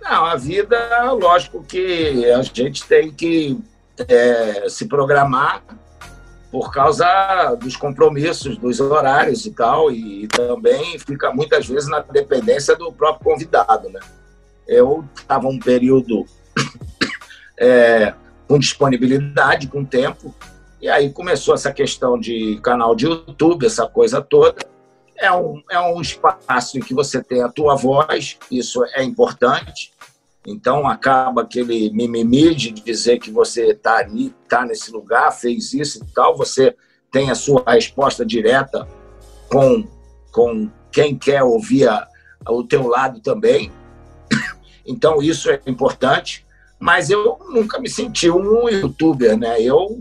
Não, 0.09 0.25
a 0.25 0.37
vida, 0.37 1.13
lógico 1.13 1.65
que 1.65 2.31
a 2.31 2.41
gente 2.41 2.85
tem 2.85 3.11
que 3.11 3.59
é, 4.07 4.69
se 4.69 4.87
programar 4.87 5.65
por 6.49 6.73
causa 6.73 7.57
dos 7.57 7.75
compromissos, 7.75 8.57
dos 8.57 8.79
horários 8.79 9.45
e 9.45 9.51
tal, 9.51 9.91
e 9.91 10.29
também 10.29 10.97
fica 11.01 11.33
muitas 11.33 11.67
vezes 11.67 11.89
na 11.89 12.01
dependência 12.01 12.77
do 12.77 12.93
próprio 12.93 13.33
convidado, 13.33 13.89
né? 13.89 13.99
Eu 14.67 15.05
estava 15.17 15.49
um 15.49 15.59
período 15.59 16.25
é, 17.59 18.15
com 18.47 18.61
disponibilidade, 18.61 19.67
com 19.67 19.85
tempo, 19.85 20.33
e 20.81 20.89
aí 20.89 21.11
começou 21.11 21.53
essa 21.53 21.73
questão 21.73 22.17
de 22.17 22.61
canal 22.63 22.95
de 22.95 23.07
YouTube, 23.07 23.67
essa 23.67 23.89
coisa 23.89 24.23
toda. 24.23 24.65
É 25.19 25.33
um, 25.33 25.61
é 25.69 25.81
um 25.81 26.01
espaço 26.01 26.79
em 26.79 26.81
que 26.81 26.95
você 26.95 27.21
tem 27.21 27.43
a 27.43 27.49
tua 27.49 27.75
voz, 27.75 28.39
isso 28.53 28.85
é 28.95 29.03
importante, 29.03 29.96
então 30.47 30.87
acaba 30.87 31.43
aquele 31.43 31.91
mimimi 31.91 32.55
de 32.55 32.71
dizer 32.71 33.19
que 33.19 33.33
você 33.33 33.73
está 33.73 33.97
ali, 33.97 34.33
está 34.45 34.65
nesse 34.65 34.93
lugar, 34.93 35.33
fez 35.33 35.75
isso 35.75 35.99
e 35.99 36.15
tal. 36.15 36.37
Você 36.37 36.77
tem 37.11 37.33
a 37.33 37.35
sua 37.35 37.65
resposta 37.67 38.25
direta 38.25 38.87
com, 39.51 39.85
com 40.31 40.71
quem 40.93 41.19
quer 41.19 41.43
ouvir 41.43 41.89
a, 41.89 42.07
o 42.49 42.63
teu 42.63 42.87
lado 42.87 43.21
também. 43.21 43.73
Então 44.89 45.21
isso 45.21 45.51
é 45.51 45.61
importante. 45.67 46.47
Mas 46.79 47.11
eu 47.11 47.41
nunca 47.49 47.81
me 47.81 47.89
senti 47.89 48.31
um 48.31 48.69
youtuber, 48.69 49.37
né? 49.37 49.61
Eu 49.61 49.99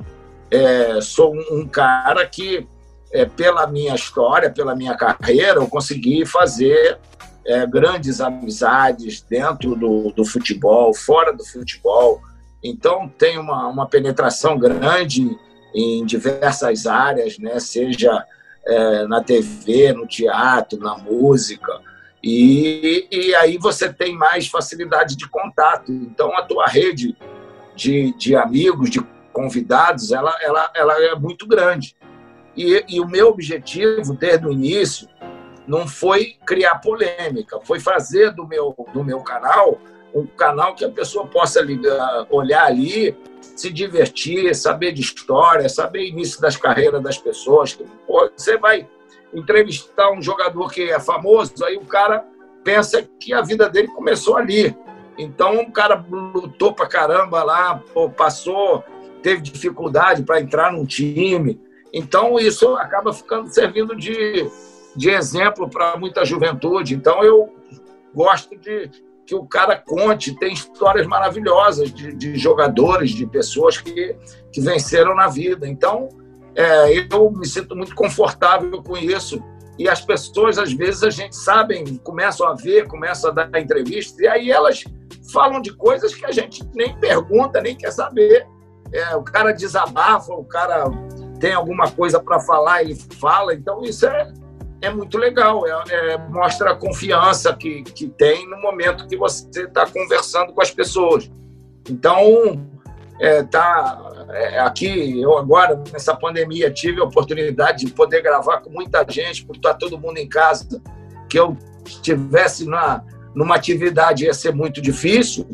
é, 0.51 1.01
sou 1.01 1.33
um, 1.33 1.61
um 1.61 1.67
cara 1.67 2.23
que, 2.27 2.67
é, 3.11 3.25
pela 3.25 3.65
minha 3.65 3.95
história, 3.95 4.51
pela 4.51 4.75
minha 4.75 4.95
carreira, 4.95 5.59
eu 5.59 5.67
consegui 5.67 6.23
fazer 6.23 6.99
é, 7.45 7.65
grandes 7.65 8.19
amizades 8.19 9.21
dentro 9.21 9.75
do, 9.75 10.11
do 10.11 10.25
futebol, 10.25 10.93
fora 10.93 11.31
do 11.31 11.45
futebol. 11.45 12.21
Então, 12.63 13.07
tem 13.07 13.37
uma, 13.37 13.67
uma 13.67 13.87
penetração 13.87 14.57
grande 14.57 15.37
em 15.73 16.05
diversas 16.05 16.87
áreas, 16.87 17.37
né? 17.37 17.59
seja 17.59 18.25
é, 18.65 19.05
na 19.07 19.23
TV, 19.23 19.93
no 19.93 20.07
teatro, 20.07 20.79
na 20.79 20.97
música. 20.97 21.79
E, 22.23 23.07
e 23.11 23.35
aí 23.35 23.57
você 23.59 23.93
tem 23.93 24.15
mais 24.15 24.47
facilidade 24.47 25.15
de 25.15 25.29
contato. 25.29 25.91
Então, 25.91 26.35
a 26.35 26.41
tua 26.41 26.65
rede 26.65 27.15
de, 27.75 28.13
de 28.17 28.35
amigos, 28.35 28.89
de 28.89 28.99
convidados, 29.31 30.11
ela, 30.11 30.35
ela, 30.41 30.71
ela 30.73 30.93
é 31.03 31.13
muito 31.13 31.45
grande. 31.45 31.95
E, 32.57 32.83
e 32.87 33.01
o 33.01 33.07
meu 33.07 33.27
objetivo, 33.27 34.13
desde 34.13 34.47
o 34.47 34.51
início, 34.51 35.07
não 35.67 35.87
foi 35.87 36.35
criar 36.45 36.75
polêmica, 36.75 37.59
foi 37.63 37.79
fazer 37.79 38.31
do 38.31 38.47
meu, 38.47 38.75
do 38.93 39.03
meu 39.03 39.21
canal 39.21 39.79
um 40.15 40.25
canal 40.25 40.73
que 40.73 40.85
a 40.85 40.89
pessoa 40.89 41.27
possa 41.27 41.61
ligar, 41.61 42.25
olhar 42.29 42.65
ali, 42.65 43.15
se 43.41 43.69
divertir, 43.69 44.55
saber 44.55 44.93
de 44.93 45.01
história, 45.01 45.67
saber 45.67 46.07
início 46.07 46.39
das 46.39 46.55
carreiras 46.55 47.03
das 47.03 47.17
pessoas. 47.17 47.77
Pô, 48.07 48.31
você 48.33 48.57
vai 48.57 48.87
entrevistar 49.33 50.09
um 50.11 50.21
jogador 50.21 50.71
que 50.71 50.89
é 50.89 50.99
famoso, 51.01 51.53
aí 51.65 51.75
o 51.75 51.85
cara 51.85 52.25
pensa 52.63 53.05
que 53.19 53.33
a 53.33 53.41
vida 53.41 53.69
dele 53.69 53.89
começou 53.89 54.37
ali. 54.37 54.75
Então, 55.17 55.59
o 55.59 55.71
cara 55.71 56.03
lutou 56.09 56.73
pra 56.73 56.87
caramba 56.87 57.43
lá, 57.43 57.81
pô, 57.93 58.09
passou, 58.09 58.83
teve 59.21 59.41
dificuldade 59.41 60.23
para 60.23 60.39
entrar 60.39 60.71
num 60.71 60.85
time. 60.85 61.59
Então, 61.93 62.39
isso 62.39 62.75
acaba 62.75 63.13
ficando 63.13 63.53
servindo 63.53 63.95
de, 63.95 64.49
de 64.95 65.09
exemplo 65.09 65.69
para 65.69 65.97
muita 65.97 66.23
juventude. 66.23 66.95
Então, 66.95 67.23
eu 67.23 67.53
gosto 68.13 68.57
de 68.57 68.89
que 69.25 69.35
o 69.35 69.45
cara 69.45 69.75
conte, 69.75 70.37
tem 70.37 70.53
histórias 70.53 71.07
maravilhosas 71.07 71.91
de, 71.91 72.13
de 72.13 72.35
jogadores, 72.35 73.11
de 73.11 73.25
pessoas 73.25 73.79
que, 73.79 74.15
que 74.51 74.61
venceram 74.61 75.15
na 75.15 75.27
vida. 75.27 75.67
Então, 75.67 76.09
é, 76.55 76.93
eu 77.11 77.31
me 77.31 77.47
sinto 77.47 77.75
muito 77.75 77.95
confortável 77.95 78.83
com 78.83 78.95
isso. 78.95 79.43
E 79.77 79.89
as 79.89 79.99
pessoas, 79.99 80.57
às 80.57 80.71
vezes, 80.71 81.03
a 81.03 81.09
gente 81.09 81.35
sabe, 81.35 81.99
começam 81.99 82.47
a 82.47 82.53
ver, 82.53 82.87
começam 82.87 83.31
a 83.31 83.33
dar 83.33 83.59
entrevistas, 83.59 84.17
e 84.19 84.27
aí 84.27 84.49
elas 84.49 84.83
falam 85.33 85.61
de 85.61 85.73
coisas 85.73 86.13
que 86.13 86.25
a 86.25 86.31
gente 86.31 86.63
nem 86.73 86.97
pergunta, 86.97 87.59
nem 87.59 87.75
quer 87.75 87.91
saber. 87.91 88.47
É, 88.93 89.15
o 89.15 89.23
cara 89.23 89.51
desabafa, 89.51 90.31
o 90.31 90.45
cara 90.45 90.85
tem 91.39 91.53
alguma 91.53 91.91
coisa 91.91 92.21
para 92.21 92.39
falar, 92.39 92.83
ele 92.83 92.95
fala. 92.95 93.53
Então, 93.53 93.83
isso 93.83 94.05
é, 94.05 94.31
é 94.81 94.89
muito 94.89 95.17
legal, 95.17 95.65
é, 95.65 96.13
é, 96.13 96.17
mostra 96.17 96.71
a 96.71 96.75
confiança 96.75 97.53
que, 97.55 97.83
que 97.83 98.07
tem 98.07 98.49
no 98.49 98.59
momento 98.61 99.07
que 99.07 99.17
você 99.17 99.63
está 99.63 99.85
conversando 99.85 100.53
com 100.53 100.61
as 100.61 100.71
pessoas. 100.71 101.29
Então, 101.89 102.67
é, 103.19 103.43
tá, 103.43 104.27
é, 104.29 104.59
aqui, 104.59 105.21
eu 105.21 105.37
agora, 105.37 105.81
nessa 105.91 106.15
pandemia, 106.15 106.71
tive 106.71 106.99
a 106.99 107.05
oportunidade 107.05 107.85
de 107.85 107.91
poder 107.91 108.21
gravar 108.21 108.57
com 108.59 108.69
muita 108.69 109.05
gente, 109.09 109.45
por 109.45 109.55
estar 109.55 109.75
todo 109.75 109.99
mundo 109.99 110.17
em 110.17 110.27
casa, 110.27 110.81
que 111.29 111.39
eu 111.39 111.57
estivesse 111.85 112.67
na, 112.67 113.03
numa 113.33 113.55
atividade 113.55 114.25
ia 114.25 114.33
ser 114.33 114.53
muito 114.53 114.81
difícil. 114.81 115.47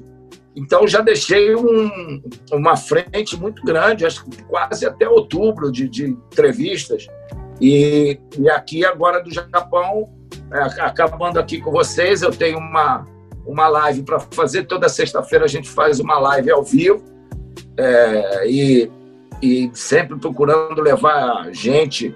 Então 0.56 0.88
já 0.88 1.00
deixei 1.00 1.56
um, 1.56 2.22
uma 2.52 2.76
frente 2.76 3.38
muito 3.38 3.64
grande, 3.64 4.06
acho 4.06 4.26
que 4.26 4.44
quase 4.44 4.86
até 4.86 5.08
outubro 5.08 5.72
de, 5.72 5.88
de 5.88 6.06
entrevistas. 6.08 7.08
E, 7.62 8.20
e, 8.40 8.50
aqui 8.50 8.84
agora 8.84 9.22
do 9.22 9.32
Japão, 9.32 10.10
é, 10.52 10.82
acabando 10.82 11.40
aqui 11.40 11.62
com 11.62 11.72
vocês, 11.72 12.24
eu 12.24 12.32
tenho 12.32 12.58
uma, 12.58 13.06
uma 13.46 13.68
live 13.68 14.02
para 14.02 14.20
fazer. 14.20 14.64
Toda 14.64 14.90
sexta-feira 14.90 15.46
a 15.46 15.48
gente 15.48 15.70
faz 15.70 16.00
uma 16.00 16.18
live 16.18 16.50
ao 16.52 16.64
vivo. 16.64 17.04
É, 17.78 18.50
e, 18.50 18.92
e 19.42 19.72
sempre 19.74 20.18
procurando 20.18 20.82
levar 20.82 21.52
gente 21.54 22.16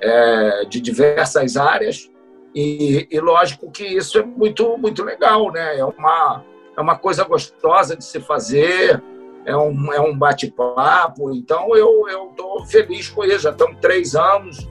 é, 0.00 0.64
de 0.64 0.80
diversas 0.80 1.56
áreas. 1.56 2.10
E, 2.54 3.06
e, 3.10 3.20
lógico 3.20 3.70
que 3.70 3.84
isso 3.84 4.18
é 4.18 4.22
muito, 4.22 4.78
muito 4.78 5.04
legal, 5.04 5.52
né? 5.52 5.78
É 5.78 5.84
uma, 5.84 6.44
é 6.76 6.80
uma 6.80 6.96
coisa 6.96 7.24
gostosa 7.24 7.94
de 7.94 8.04
se 8.04 8.20
fazer, 8.20 9.02
é 9.44 9.56
um, 9.56 9.92
é 9.92 10.00
um 10.00 10.16
bate-papo. 10.16 11.30
Então, 11.34 11.76
eu 11.76 12.30
estou 12.30 12.64
feliz 12.64 13.08
com 13.10 13.22
isso. 13.24 13.40
Já 13.40 13.50
estamos 13.50 13.76
três 13.80 14.14
anos, 14.14 14.66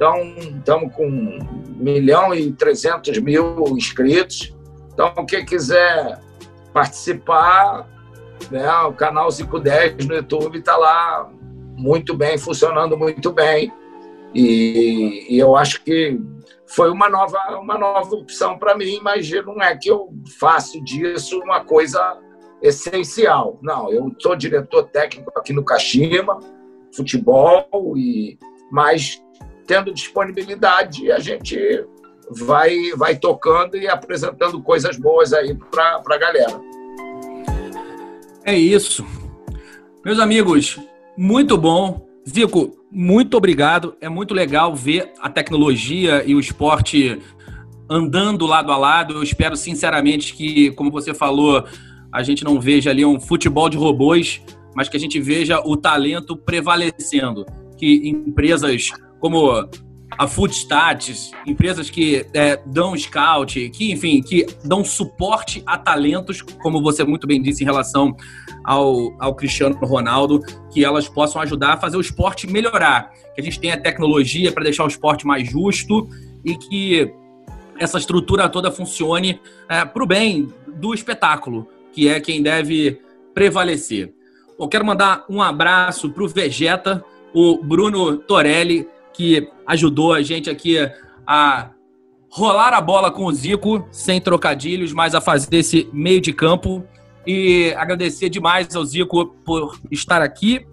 então 0.00 0.24
estamos 0.38 0.94
com 0.94 1.06
1 1.06 1.38
milhão 1.76 2.34
e 2.34 2.50
300 2.52 3.18
mil 3.18 3.66
inscritos. 3.76 4.56
Então, 4.94 5.26
quem 5.26 5.44
quiser 5.44 6.18
participar, 6.72 7.86
né, 8.50 8.72
o 8.78 8.94
canal 8.94 9.28
510 9.28 10.06
no 10.06 10.14
YouTube 10.14 10.58
está 10.58 10.74
lá 10.74 11.30
muito 11.76 12.16
bem, 12.16 12.38
funcionando 12.38 12.96
muito 12.96 13.30
bem. 13.30 13.70
E, 14.34 15.26
e 15.28 15.38
eu 15.38 15.54
acho 15.54 15.84
que 15.84 16.18
foi 16.66 16.90
uma 16.90 17.10
nova, 17.10 17.38
uma 17.60 17.76
nova 17.76 18.14
opção 18.14 18.58
para 18.58 18.74
mim, 18.74 19.00
mas 19.02 19.30
não 19.30 19.60
é 19.60 19.76
que 19.76 19.90
eu 19.90 20.08
faço 20.38 20.82
disso 20.82 21.38
uma 21.40 21.62
coisa 21.62 22.18
essencial. 22.62 23.58
Não, 23.60 23.92
eu 23.92 24.10
sou 24.18 24.34
diretor 24.34 24.84
técnico 24.84 25.30
aqui 25.36 25.52
no 25.52 25.62
Kashima, 25.62 26.38
futebol, 26.90 27.68
e 27.98 28.38
mas 28.72 29.20
tendo 29.70 29.94
disponibilidade, 29.94 31.12
a 31.12 31.20
gente 31.20 31.56
vai, 32.28 32.90
vai 32.96 33.14
tocando 33.16 33.76
e 33.76 33.86
apresentando 33.86 34.60
coisas 34.60 34.98
boas 34.98 35.32
aí 35.32 35.56
para 35.70 36.02
a 36.04 36.18
galera. 36.18 36.60
É 38.44 38.58
isso. 38.58 39.06
Meus 40.04 40.18
amigos, 40.18 40.76
muito 41.16 41.56
bom. 41.56 42.04
Zico, 42.28 42.84
muito 42.90 43.36
obrigado. 43.36 43.94
É 44.00 44.08
muito 44.08 44.34
legal 44.34 44.74
ver 44.74 45.12
a 45.20 45.30
tecnologia 45.30 46.24
e 46.26 46.34
o 46.34 46.40
esporte 46.40 47.20
andando 47.88 48.46
lado 48.46 48.72
a 48.72 48.76
lado. 48.76 49.14
Eu 49.14 49.22
espero 49.22 49.56
sinceramente 49.56 50.34
que, 50.34 50.72
como 50.72 50.90
você 50.90 51.14
falou, 51.14 51.64
a 52.12 52.24
gente 52.24 52.42
não 52.42 52.60
veja 52.60 52.90
ali 52.90 53.04
um 53.04 53.20
futebol 53.20 53.68
de 53.68 53.76
robôs, 53.76 54.42
mas 54.74 54.88
que 54.88 54.96
a 54.96 55.00
gente 55.00 55.20
veja 55.20 55.60
o 55.64 55.76
talento 55.76 56.36
prevalecendo. 56.36 57.46
Que 57.78 58.08
empresas 58.08 58.90
como 59.20 59.68
a 60.18 60.26
Foodstats, 60.26 61.30
empresas 61.46 61.88
que 61.88 62.26
é, 62.34 62.60
dão 62.66 62.96
scout, 62.96 63.70
que, 63.70 63.92
enfim, 63.92 64.20
que 64.20 64.46
dão 64.64 64.84
suporte 64.84 65.62
a 65.64 65.78
talentos, 65.78 66.42
como 66.42 66.82
você 66.82 67.04
muito 67.04 67.26
bem 67.26 67.40
disse 67.40 67.62
em 67.62 67.66
relação 67.66 68.14
ao, 68.64 69.14
ao 69.20 69.34
Cristiano 69.34 69.76
Ronaldo, 69.76 70.40
que 70.72 70.84
elas 70.84 71.08
possam 71.08 71.40
ajudar 71.42 71.74
a 71.74 71.76
fazer 71.76 71.96
o 71.96 72.00
esporte 72.00 72.46
melhorar. 72.46 73.12
Que 73.34 73.40
a 73.40 73.44
gente 73.44 73.60
tenha 73.60 73.80
tecnologia 73.80 74.50
para 74.52 74.64
deixar 74.64 74.84
o 74.84 74.88
esporte 74.88 75.26
mais 75.26 75.48
justo 75.48 76.08
e 76.44 76.56
que 76.56 77.12
essa 77.78 77.98
estrutura 77.98 78.48
toda 78.48 78.70
funcione 78.70 79.40
é, 79.68 79.84
para 79.84 80.02
o 80.02 80.06
bem 80.06 80.48
do 80.66 80.92
espetáculo, 80.92 81.68
que 81.92 82.08
é 82.08 82.20
quem 82.20 82.42
deve 82.42 83.00
prevalecer. 83.32 84.12
Eu 84.58 84.68
quero 84.68 84.84
mandar 84.84 85.24
um 85.30 85.40
abraço 85.40 86.10
para 86.10 86.22
o 86.22 86.28
Vegeta, 86.28 87.02
o 87.32 87.56
Bruno 87.62 88.18
Torelli, 88.18 88.86
que 89.20 89.52
ajudou 89.66 90.14
a 90.14 90.22
gente 90.22 90.48
aqui 90.48 90.78
a 91.26 91.68
rolar 92.30 92.72
a 92.72 92.80
bola 92.80 93.10
com 93.10 93.26
o 93.26 93.32
Zico, 93.32 93.86
sem 93.90 94.18
trocadilhos, 94.18 94.94
mas 94.94 95.14
a 95.14 95.20
fazer 95.20 95.58
esse 95.58 95.90
meio 95.92 96.22
de 96.22 96.32
campo. 96.32 96.82
E 97.26 97.74
agradecer 97.76 98.30
demais 98.30 98.74
ao 98.74 98.82
Zico 98.82 99.26
por 99.44 99.78
estar 99.90 100.22
aqui. 100.22 100.66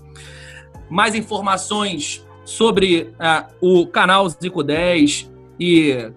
Mais 0.89 1.13
informações 1.13 2.25
sobre 2.45 3.13
uh, 3.19 3.43
o 3.59 3.85
canal 3.85 4.29
Zico 4.29 4.63
10 4.63 5.29
e 5.59 6.09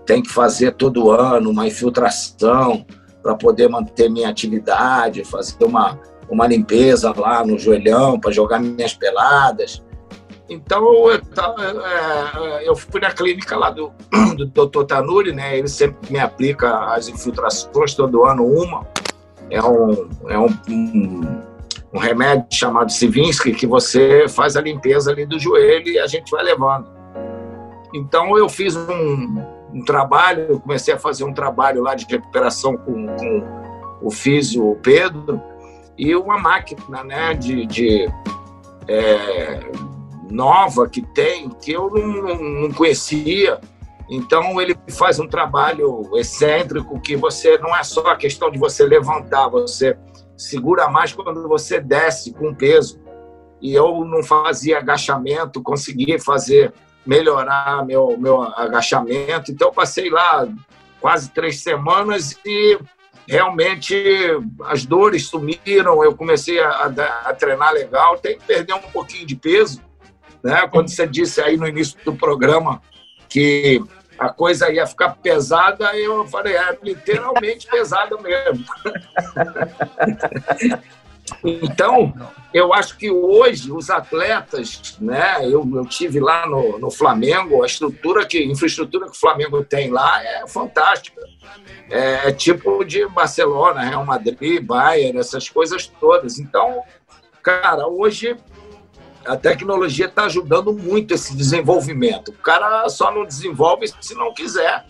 tem 0.04 0.22
que 0.22 0.30
fazer 0.30 0.72
todo 0.72 1.10
ano 1.10 1.50
uma 1.50 1.66
infiltração 1.66 2.84
para 3.22 3.34
poder 3.34 3.68
manter 3.68 4.08
minha 4.08 4.28
atividade, 4.28 5.24
fazer 5.24 5.62
uma, 5.64 5.98
uma 6.28 6.46
limpeza 6.46 7.12
lá 7.16 7.44
no 7.44 7.58
joelhão 7.58 8.18
para 8.18 8.30
jogar 8.30 8.58
minhas 8.58 8.94
peladas. 8.94 9.82
Então, 10.48 11.10
eu, 11.10 11.20
é, 11.84 12.66
eu, 12.66 12.74
fui 12.74 13.00
na 13.00 13.10
clínica 13.10 13.54
lá 13.54 13.68
do, 13.68 13.92
do 14.34 14.46
Dr. 14.46 14.84
Tanuri, 14.84 15.34
né? 15.34 15.58
Ele 15.58 15.68
sempre 15.68 16.10
me 16.10 16.18
aplica 16.18 16.94
as 16.94 17.08
infiltrações, 17.08 17.94
todo 17.94 18.24
ano 18.24 18.46
uma. 18.46 18.86
É 19.50 19.62
um, 19.62 20.08
é 20.26 20.38
um, 20.38 20.48
um 20.70 21.40
um 21.92 21.98
remédio 21.98 22.46
chamado 22.50 22.92
Sivinsky 22.92 23.52
que 23.52 23.66
você 23.66 24.28
faz 24.28 24.56
a 24.56 24.60
limpeza 24.60 25.10
ali 25.10 25.24
do 25.24 25.38
joelho 25.38 25.88
e 25.88 25.98
a 25.98 26.06
gente 26.06 26.30
vai 26.30 26.44
levando. 26.44 26.86
Então 27.94 28.36
eu 28.36 28.48
fiz 28.48 28.76
um, 28.76 29.42
um 29.72 29.84
trabalho, 29.84 30.60
comecei 30.60 30.92
a 30.94 30.98
fazer 30.98 31.24
um 31.24 31.32
trabalho 31.32 31.82
lá 31.82 31.94
de 31.94 32.06
recuperação 32.06 32.76
com, 32.76 33.06
com 33.06 33.42
o 34.02 34.10
físio 34.10 34.78
Pedro 34.82 35.40
e 35.96 36.14
uma 36.14 36.38
máquina 36.38 37.02
né, 37.02 37.34
de, 37.34 37.66
de 37.66 38.08
é, 38.86 39.60
nova 40.30 40.88
que 40.88 41.02
tem 41.02 41.48
que 41.48 41.72
eu 41.72 41.90
não, 41.90 42.62
não 42.62 42.72
conhecia. 42.72 43.58
Então 44.10 44.60
ele 44.60 44.76
faz 44.90 45.18
um 45.18 45.26
trabalho 45.26 46.10
excêntrico 46.16 47.00
que 47.00 47.16
você 47.16 47.58
não 47.58 47.76
é 47.76 47.82
só 47.82 48.06
a 48.06 48.16
questão 48.16 48.50
de 48.50 48.58
você 48.58 48.86
levantar, 48.86 49.48
você 49.48 49.96
segura 50.38 50.88
mais 50.88 51.12
quando 51.12 51.46
você 51.48 51.80
desce 51.80 52.32
com 52.32 52.54
peso. 52.54 53.00
E 53.60 53.74
eu 53.74 54.04
não 54.04 54.22
fazia 54.22 54.78
agachamento, 54.78 55.60
consegui 55.60 56.18
fazer, 56.20 56.72
melhorar 57.04 57.84
meu, 57.84 58.16
meu 58.16 58.40
agachamento. 58.40 59.50
Então, 59.50 59.72
passei 59.72 60.08
lá 60.08 60.48
quase 61.00 61.30
três 61.30 61.60
semanas 61.60 62.38
e 62.46 62.78
realmente 63.26 63.94
as 64.66 64.86
dores 64.86 65.26
sumiram. 65.26 66.04
Eu 66.04 66.14
comecei 66.14 66.60
a, 66.60 66.70
a, 66.70 67.30
a 67.30 67.34
treinar 67.34 67.72
legal. 67.72 68.16
Tem 68.18 68.38
que 68.38 68.44
perder 68.44 68.74
um 68.74 68.90
pouquinho 68.92 69.26
de 69.26 69.34
peso. 69.34 69.82
Né? 70.42 70.68
Quando 70.68 70.88
você 70.88 71.04
disse 71.04 71.40
aí 71.40 71.56
no 71.56 71.66
início 71.66 71.98
do 72.04 72.14
programa 72.14 72.80
que 73.28 73.82
a 74.18 74.28
coisa 74.30 74.70
ia 74.70 74.86
ficar 74.86 75.10
pesada, 75.16 75.96
eu 75.96 76.26
falei, 76.26 76.56
é 76.56 76.76
literalmente 76.82 77.66
pesada 77.70 78.16
mesmo. 78.18 78.64
Então, 81.44 82.12
eu 82.52 82.72
acho 82.72 82.96
que 82.96 83.10
hoje 83.10 83.70
os 83.70 83.90
atletas, 83.90 84.96
né? 85.00 85.44
Eu, 85.44 85.68
eu 85.74 85.84
tive 85.84 86.18
lá 86.20 86.46
no, 86.46 86.78
no 86.78 86.90
Flamengo, 86.90 87.62
a 87.62 87.66
estrutura 87.66 88.26
que, 88.26 88.38
a 88.38 88.46
infraestrutura 88.46 89.06
que 89.06 89.16
o 89.16 89.20
Flamengo 89.20 89.62
tem 89.62 89.90
lá 89.90 90.22
é 90.24 90.46
fantástica. 90.48 91.20
É, 91.90 92.28
é 92.28 92.32
tipo 92.32 92.84
de 92.84 93.06
Barcelona, 93.06 93.82
Real 93.82 94.04
Madrid, 94.04 94.62
Bayern, 94.62 95.18
essas 95.18 95.48
coisas 95.48 95.86
todas. 95.86 96.38
Então, 96.38 96.82
cara, 97.42 97.86
hoje 97.86 98.36
a 99.28 99.36
tecnologia 99.36 100.06
está 100.06 100.24
ajudando 100.24 100.72
muito 100.72 101.14
esse 101.14 101.36
desenvolvimento. 101.36 102.28
O 102.30 102.38
cara 102.38 102.88
só 102.88 103.12
não 103.12 103.24
desenvolve 103.24 103.86
se 104.00 104.14
não 104.14 104.32
quiser. 104.32 104.86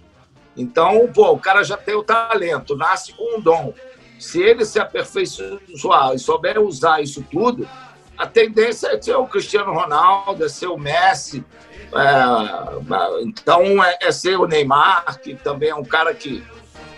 Então, 0.57 1.09
pô, 1.13 1.33
o 1.33 1.39
cara 1.39 1.63
já 1.63 1.77
tem 1.77 1.95
o 1.95 2.03
talento, 2.03 2.77
nasce 2.77 3.13
com 3.13 3.39
um 3.39 3.41
dom. 3.41 3.75
Se 4.19 4.41
ele 4.41 4.65
se 4.65 4.81
aperfeiçoar 4.81 6.15
e 6.15 6.19
souber 6.19 6.61
usar 6.61 7.01
isso 7.01 7.25
tudo, 7.31 7.69
a 8.17 8.27
tendência 8.27 8.89
é 8.89 9.01
ser 9.01 9.15
o 9.15 9.27
Cristiano 9.27 9.73
Ronaldo, 9.73 10.45
é 10.45 10.49
ser 10.49 10.67
o 10.67 10.77
Messi, 10.77 11.45
é, 11.93 13.23
então 13.23 13.83
é, 13.83 13.99
é, 14.03 14.13
ser 14.13 14.37
o 14.37 14.47
Neymar, 14.47 15.21
que 15.21 15.37
também 15.37 15.71
é 15.71 15.75
um 15.75 15.85
cara 15.85 16.13
que, 16.13 16.45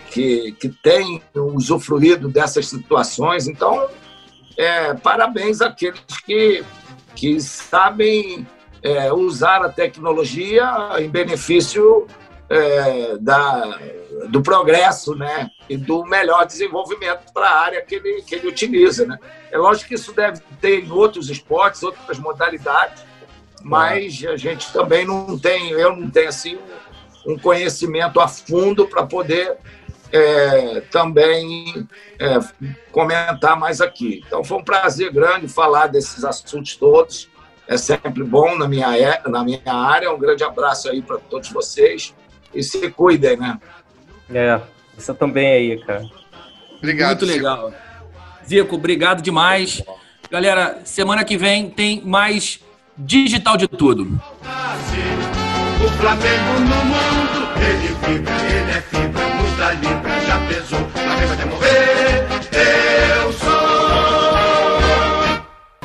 que, 0.09 0.51
que 0.53 0.69
tem 0.69 1.21
usufruído 1.35 2.27
dessas 2.27 2.67
situações. 2.67 3.47
Então, 3.47 3.87
é, 4.57 4.95
parabéns 4.95 5.61
àqueles 5.61 6.01
que, 6.25 6.63
que 7.21 7.39
sabem 7.39 8.47
é, 8.81 9.13
usar 9.13 9.63
a 9.63 9.69
tecnologia 9.69 10.65
em 10.97 11.07
benefício 11.07 12.07
é, 12.49 13.15
da, 13.19 13.79
do 14.29 14.41
progresso 14.41 15.13
né, 15.13 15.51
e 15.69 15.77
do 15.77 16.03
melhor 16.03 16.47
desenvolvimento 16.47 17.31
para 17.31 17.47
a 17.47 17.59
área 17.59 17.81
que 17.83 17.93
ele, 17.93 18.23
que 18.23 18.33
ele 18.33 18.47
utiliza. 18.47 19.05
Né? 19.05 19.19
É 19.51 19.57
lógico 19.59 19.89
que 19.89 19.93
isso 19.93 20.11
deve 20.13 20.41
ter 20.59 20.83
em 20.83 20.91
outros 20.91 21.29
esportes, 21.29 21.83
outras 21.83 22.17
modalidades, 22.17 23.05
mas 23.63 24.25
a 24.25 24.35
gente 24.35 24.73
também 24.73 25.05
não 25.05 25.37
tem, 25.37 25.69
eu 25.69 25.95
não 25.95 26.09
tenho 26.09 26.27
assim 26.27 26.57
um 27.23 27.37
conhecimento 27.37 28.19
a 28.19 28.27
fundo 28.27 28.87
para 28.87 29.05
poder 29.05 29.57
é, 30.11 30.81
também 30.91 31.87
é, 32.19 32.39
comentar 32.91 33.57
mais 33.57 33.81
aqui. 33.81 34.23
Então 34.25 34.43
foi 34.43 34.57
um 34.57 34.63
prazer 34.63 35.11
grande 35.11 35.47
falar 35.47 35.87
desses 35.87 36.23
assuntos 36.23 36.75
todos. 36.75 37.29
É 37.67 37.77
sempre 37.77 38.23
bom 38.23 38.57
na 38.57 38.67
minha, 38.67 39.21
na 39.27 39.43
minha 39.43 39.61
área. 39.65 40.11
Um 40.11 40.19
grande 40.19 40.43
abraço 40.43 40.89
aí 40.89 41.01
para 41.01 41.17
todos 41.17 41.49
vocês 41.49 42.13
e 42.53 42.61
se 42.61 42.89
cuidem, 42.91 43.37
né? 43.37 43.59
É, 44.33 44.59
você 44.97 45.13
também 45.13 45.47
aí, 45.47 45.85
cara. 45.85 46.05
Obrigado. 46.77 47.09
Muito 47.09 47.25
Zico. 47.25 47.37
legal. 47.37 47.73
Zico, 48.45 48.75
obrigado 48.75 49.21
demais. 49.21 49.83
Galera, 50.29 50.79
semana 50.83 51.23
que 51.23 51.37
vem 51.37 51.69
tem 51.69 52.01
mais 52.01 52.59
Digital 52.97 53.57
de 53.57 53.67
Tudo. 53.67 54.03
O 55.83 55.89
Flamengo 55.97 56.59
no 56.59 56.85
mundo, 56.85 57.49
ele 57.57 57.87
vibra, 57.87 58.33
ele 58.33 58.71
é 58.71 58.81
fibra, 58.81 59.27
muita 59.35 59.71
libra, 59.73 60.00